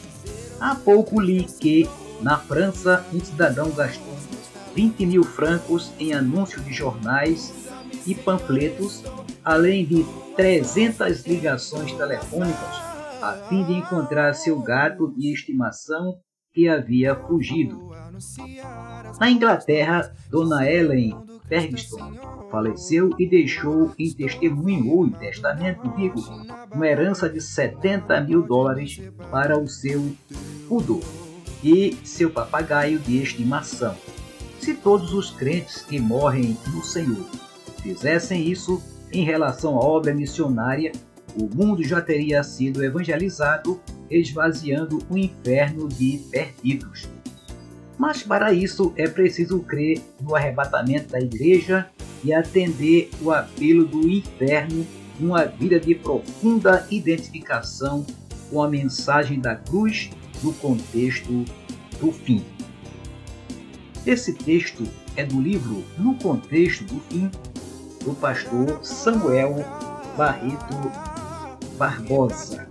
Há 0.58 0.74
pouco 0.74 1.20
li 1.20 1.44
que, 1.44 1.86
na 2.22 2.38
França, 2.38 3.04
um 3.12 3.20
cidadão 3.20 3.70
gastou 3.72 4.16
20 4.74 5.04
mil 5.04 5.22
francos 5.22 5.92
em 6.00 6.14
anúncios 6.14 6.64
de 6.64 6.72
jornais 6.72 7.52
e 8.06 8.14
panfletos, 8.14 9.04
além 9.44 9.84
de 9.84 10.06
300 10.34 11.26
ligações 11.26 11.92
telefônicas, 11.92 12.80
a 13.20 13.34
fim 13.50 13.62
de 13.64 13.74
encontrar 13.74 14.32
seu 14.32 14.58
gato 14.60 15.12
de 15.14 15.30
estimação 15.30 16.14
que 16.54 16.70
havia 16.70 17.14
fugido. 17.14 18.01
Na 19.18 19.30
Inglaterra, 19.30 20.14
Dona 20.28 20.70
Ellen 20.70 21.16
Ferguson 21.48 22.12
faleceu 22.50 23.10
e 23.18 23.28
deixou 23.28 23.92
em 23.98 24.10
testemunho 24.12 24.90
ou 24.90 25.06
em 25.06 25.10
testamento 25.10 25.90
vivo 25.90 26.20
uma 26.72 26.86
herança 26.86 27.28
de 27.28 27.40
70 27.40 28.20
mil 28.22 28.42
dólares 28.42 29.00
para 29.30 29.58
o 29.58 29.68
seu 29.68 30.14
poodle 30.68 31.02
e 31.62 31.96
seu 32.04 32.30
papagaio 32.30 32.98
de 32.98 33.22
estimação. 33.22 33.94
Se 34.60 34.74
todos 34.74 35.12
os 35.12 35.30
crentes 35.30 35.82
que 35.82 36.00
morrem 36.00 36.56
no 36.72 36.82
Senhor 36.82 37.26
fizessem 37.82 38.48
isso 38.48 38.82
em 39.12 39.24
relação 39.24 39.76
à 39.76 39.80
obra 39.80 40.14
missionária, 40.14 40.92
o 41.36 41.48
mundo 41.54 41.82
já 41.82 42.00
teria 42.00 42.42
sido 42.42 42.84
evangelizado, 42.84 43.80
esvaziando 44.10 44.98
o 45.10 45.18
inferno 45.18 45.88
de 45.88 46.18
perdidos. 46.30 47.08
Mas 47.98 48.22
para 48.22 48.52
isso 48.52 48.92
é 48.96 49.06
preciso 49.08 49.60
crer 49.60 50.00
no 50.20 50.34
arrebatamento 50.34 51.10
da 51.10 51.20
igreja 51.20 51.88
e 52.24 52.32
atender 52.32 53.10
o 53.20 53.30
apelo 53.30 53.84
do 53.84 54.08
inferno 54.08 54.86
numa 55.18 55.44
vida 55.44 55.78
de 55.78 55.94
profunda 55.94 56.86
identificação 56.90 58.04
com 58.50 58.62
a 58.62 58.68
mensagem 58.68 59.40
da 59.40 59.56
cruz 59.56 60.10
no 60.42 60.52
contexto 60.54 61.44
do 62.00 62.12
fim. 62.12 62.44
Esse 64.04 64.32
texto 64.32 64.82
é 65.14 65.24
do 65.24 65.40
livro 65.40 65.84
No 65.96 66.16
Contexto 66.16 66.84
do 66.84 67.00
Fim, 67.02 67.30
do 68.04 68.14
pastor 68.14 68.80
Samuel 68.82 69.56
Barreto 70.16 70.74
Barbosa. 71.78 72.66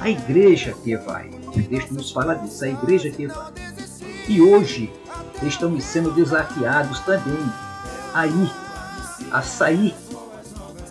A 0.00 0.10
igreja 0.10 0.74
que 0.84 0.96
vai, 0.96 1.28
o 1.28 1.62
texto 1.62 1.94
nos 1.94 2.12
fala 2.12 2.34
disso, 2.34 2.64
a 2.64 2.68
igreja 2.68 3.10
que 3.10 3.26
vai. 3.26 3.67
E 4.28 4.42
hoje 4.42 4.92
estamos 5.42 5.82
sendo 5.84 6.10
desafiados 6.10 7.00
também 7.00 7.38
a 8.12 8.26
ir, 8.26 8.52
a 9.32 9.40
sair 9.40 9.94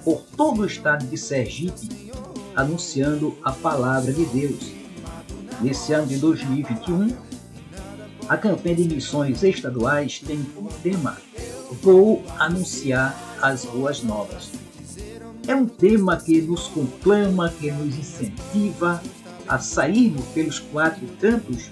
por 0.04 0.24
todo 0.36 0.62
o 0.62 0.66
estado 0.66 1.06
de 1.06 1.16
Sergipe, 1.16 2.12
anunciando 2.56 3.38
a 3.44 3.52
palavra 3.52 4.12
de 4.12 4.26
Deus. 4.26 4.72
Nesse 5.62 5.94
ano 5.94 6.08
de 6.08 6.18
2021, 6.18 7.16
a 8.28 8.38
campanha 8.38 8.78
de 8.78 8.96
missões 8.96 9.44
estaduais 9.44 10.20
tem 10.20 10.42
como 10.56 10.70
tema 10.82 11.16
Vou 11.84 12.24
anunciar 12.40 13.16
as 13.40 13.66
boas 13.66 14.02
novas. 14.02 14.50
É 15.48 15.54
um 15.54 15.68
tema 15.68 16.18
que 16.18 16.42
nos 16.42 16.68
conclama, 16.70 17.50
que 17.50 17.72
nos 17.72 17.96
incentiva 17.96 19.00
a 19.48 19.60
sairmos 19.60 20.26
pelos 20.30 20.58
quatro 20.58 21.06
cantos 21.22 21.70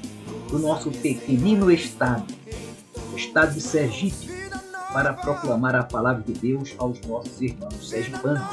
do 0.50 0.60
nosso 0.60 0.92
pequenino 0.92 1.72
estado, 1.72 2.26
o 3.12 3.16
estado 3.16 3.54
de 3.54 3.62
Sergipe, 3.62 4.30
para 4.94 5.14
proclamar 5.14 5.76
a 5.76 5.84
palavra 5.84 6.24
de 6.24 6.34
Deus 6.34 6.74
aos 6.78 7.02
nossos 7.02 7.42
irmãos 7.42 7.90
sergipanos. 7.90 8.48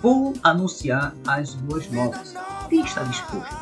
Vou 0.00 0.34
anunciar 0.42 1.14
as 1.26 1.54
boas 1.54 1.90
novas. 1.90 2.34
Quem 2.68 2.84
está 2.84 3.02
disposto? 3.02 3.56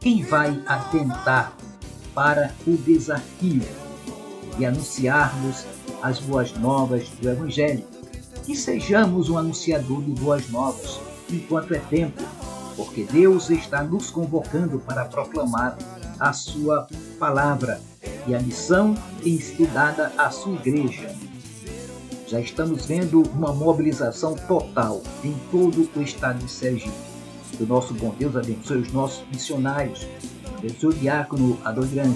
Quem 0.00 0.22
vai 0.22 0.62
atentar 0.66 1.56
para 2.14 2.52
o 2.66 2.76
desafio 2.76 3.62
de 4.58 4.66
anunciarmos 4.66 5.64
as 6.02 6.18
boas 6.18 6.52
novas 6.58 7.08
do 7.20 7.30
Evangelho? 7.30 7.84
Que 8.44 8.54
sejamos 8.54 9.30
um 9.30 9.38
anunciador 9.38 10.02
de 10.02 10.10
boas 10.20 10.50
novas 10.50 11.00
enquanto 11.30 11.72
é 11.72 11.78
tempo, 11.78 12.22
porque 12.76 13.04
Deus 13.04 13.50
está 13.50 13.82
nos 13.82 14.10
convocando 14.10 14.78
para 14.78 15.04
proclamar 15.04 15.76
a 16.18 16.32
sua 16.32 16.86
palavra 17.18 17.80
e 18.26 18.34
a 18.34 18.40
missão 18.40 18.94
tem 19.22 19.38
sido 19.38 19.72
dada 19.72 20.12
à 20.16 20.30
sua 20.30 20.54
igreja. 20.54 21.14
Já 22.26 22.40
estamos 22.40 22.86
vendo 22.86 23.22
uma 23.34 23.52
mobilização 23.52 24.34
total 24.34 25.02
em 25.22 25.34
todo 25.50 25.88
o 25.94 26.02
estado 26.02 26.38
de 26.38 26.50
Sergipe. 26.50 26.92
Que 27.56 27.62
o 27.62 27.66
nosso 27.66 27.94
bom 27.94 28.14
Deus 28.18 28.34
abençoe 28.34 28.78
os 28.78 28.92
nossos 28.92 29.24
missionários, 29.28 30.06
abençoe 30.58 30.90
o 30.90 30.94
diácono 30.94 31.58
Adoniran 31.64 32.12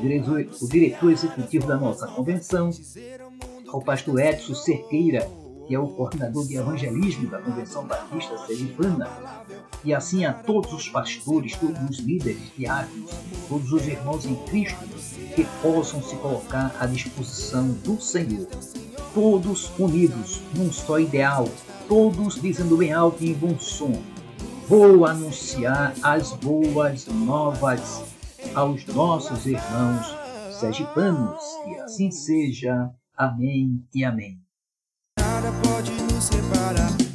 diretor, 0.00 0.46
o 0.62 0.68
diretor 0.68 1.12
executivo 1.12 1.66
da 1.66 1.76
nossa 1.76 2.06
convenção, 2.06 2.70
ao 3.68 3.82
pastor 3.82 4.18
Edson 4.18 4.54
Cerqueira, 4.54 5.28
que 5.70 5.76
é 5.76 5.78
o 5.78 5.86
coordenador 5.86 6.48
de 6.48 6.56
evangelismo 6.56 7.28
da 7.28 7.40
Convenção 7.40 7.86
Batista 7.86 8.36
Sergipana, 8.38 9.08
e 9.84 9.94
assim 9.94 10.24
a 10.24 10.32
todos 10.32 10.72
os 10.72 10.88
pastores, 10.88 11.54
todos 11.54 11.80
os 11.88 11.98
líderes, 12.00 12.42
diáconos, 12.58 13.12
todos 13.48 13.72
os 13.72 13.86
irmãos 13.86 14.26
em 14.26 14.34
Cristo 14.46 14.84
que 15.36 15.46
possam 15.62 16.02
se 16.02 16.16
colocar 16.16 16.74
à 16.80 16.86
disposição 16.86 17.68
do 17.84 18.00
Senhor. 18.00 18.48
Todos 19.14 19.70
unidos 19.78 20.42
num 20.56 20.72
só 20.72 20.98
ideal, 20.98 21.48
todos 21.86 22.42
dizendo 22.42 22.76
bem 22.76 22.92
alto 22.92 23.22
e 23.22 23.30
em 23.30 23.34
bom 23.34 23.56
som: 23.56 23.92
Vou 24.66 25.06
anunciar 25.06 25.94
as 26.02 26.32
boas 26.32 27.06
novas 27.06 28.02
aos 28.56 28.84
nossos 28.86 29.46
irmãos 29.46 30.16
sergipanos. 30.58 31.40
E 31.68 31.78
assim 31.78 32.10
seja. 32.10 32.90
Amém 33.16 33.84
e 33.94 34.04
amém. 34.04 34.39
Nada 35.42 35.56
pode 35.62 35.90
nos 35.92 36.24
separar 36.24 37.09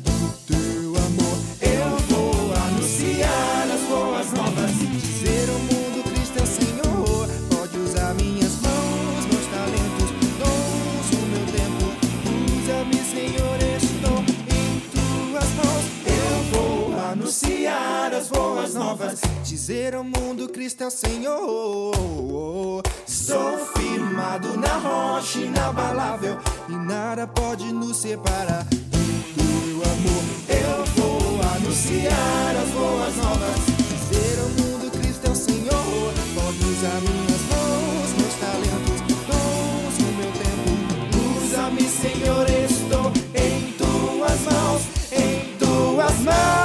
Dizer 19.66 19.96
ao 19.96 20.04
mundo 20.04 20.48
Cristo 20.48 20.84
é 20.84 20.92
Senhor. 20.92 22.84
Estou 23.08 23.58
firmado 23.76 24.56
na 24.60 24.78
rocha 24.78 25.40
inabalável 25.40 26.38
e 26.70 26.74
nada 26.74 27.26
pode 27.26 27.74
nos 27.74 27.98
separar 27.98 28.64
do 28.66 29.34
teu 29.34 29.82
amor. 29.92 30.24
Eu 30.50 30.86
vou 30.94 31.42
anunciar 31.56 32.56
as 32.62 32.70
boas 32.70 33.16
novas, 33.16 33.56
dizer 33.66 34.40
mundo 34.50 34.92
é 35.26 35.32
o 35.32 35.36
Senhor. 35.36 36.14
Pode 36.36 36.64
usar 36.64 37.02
minhas 37.02 37.42
mãos, 37.50 38.14
meus 38.20 38.36
talentos, 38.36 39.02
dons, 39.26 39.98
o 39.98 40.14
meu 40.14 40.32
tempo. 40.44 41.44
Usa-me, 41.44 41.90
Senhor, 41.90 42.48
estou 42.52 43.12
em 43.34 43.72
tuas 43.72 44.42
mãos, 44.42 44.82
em 45.12 45.58
tuas 45.58 46.20
mãos. 46.20 46.65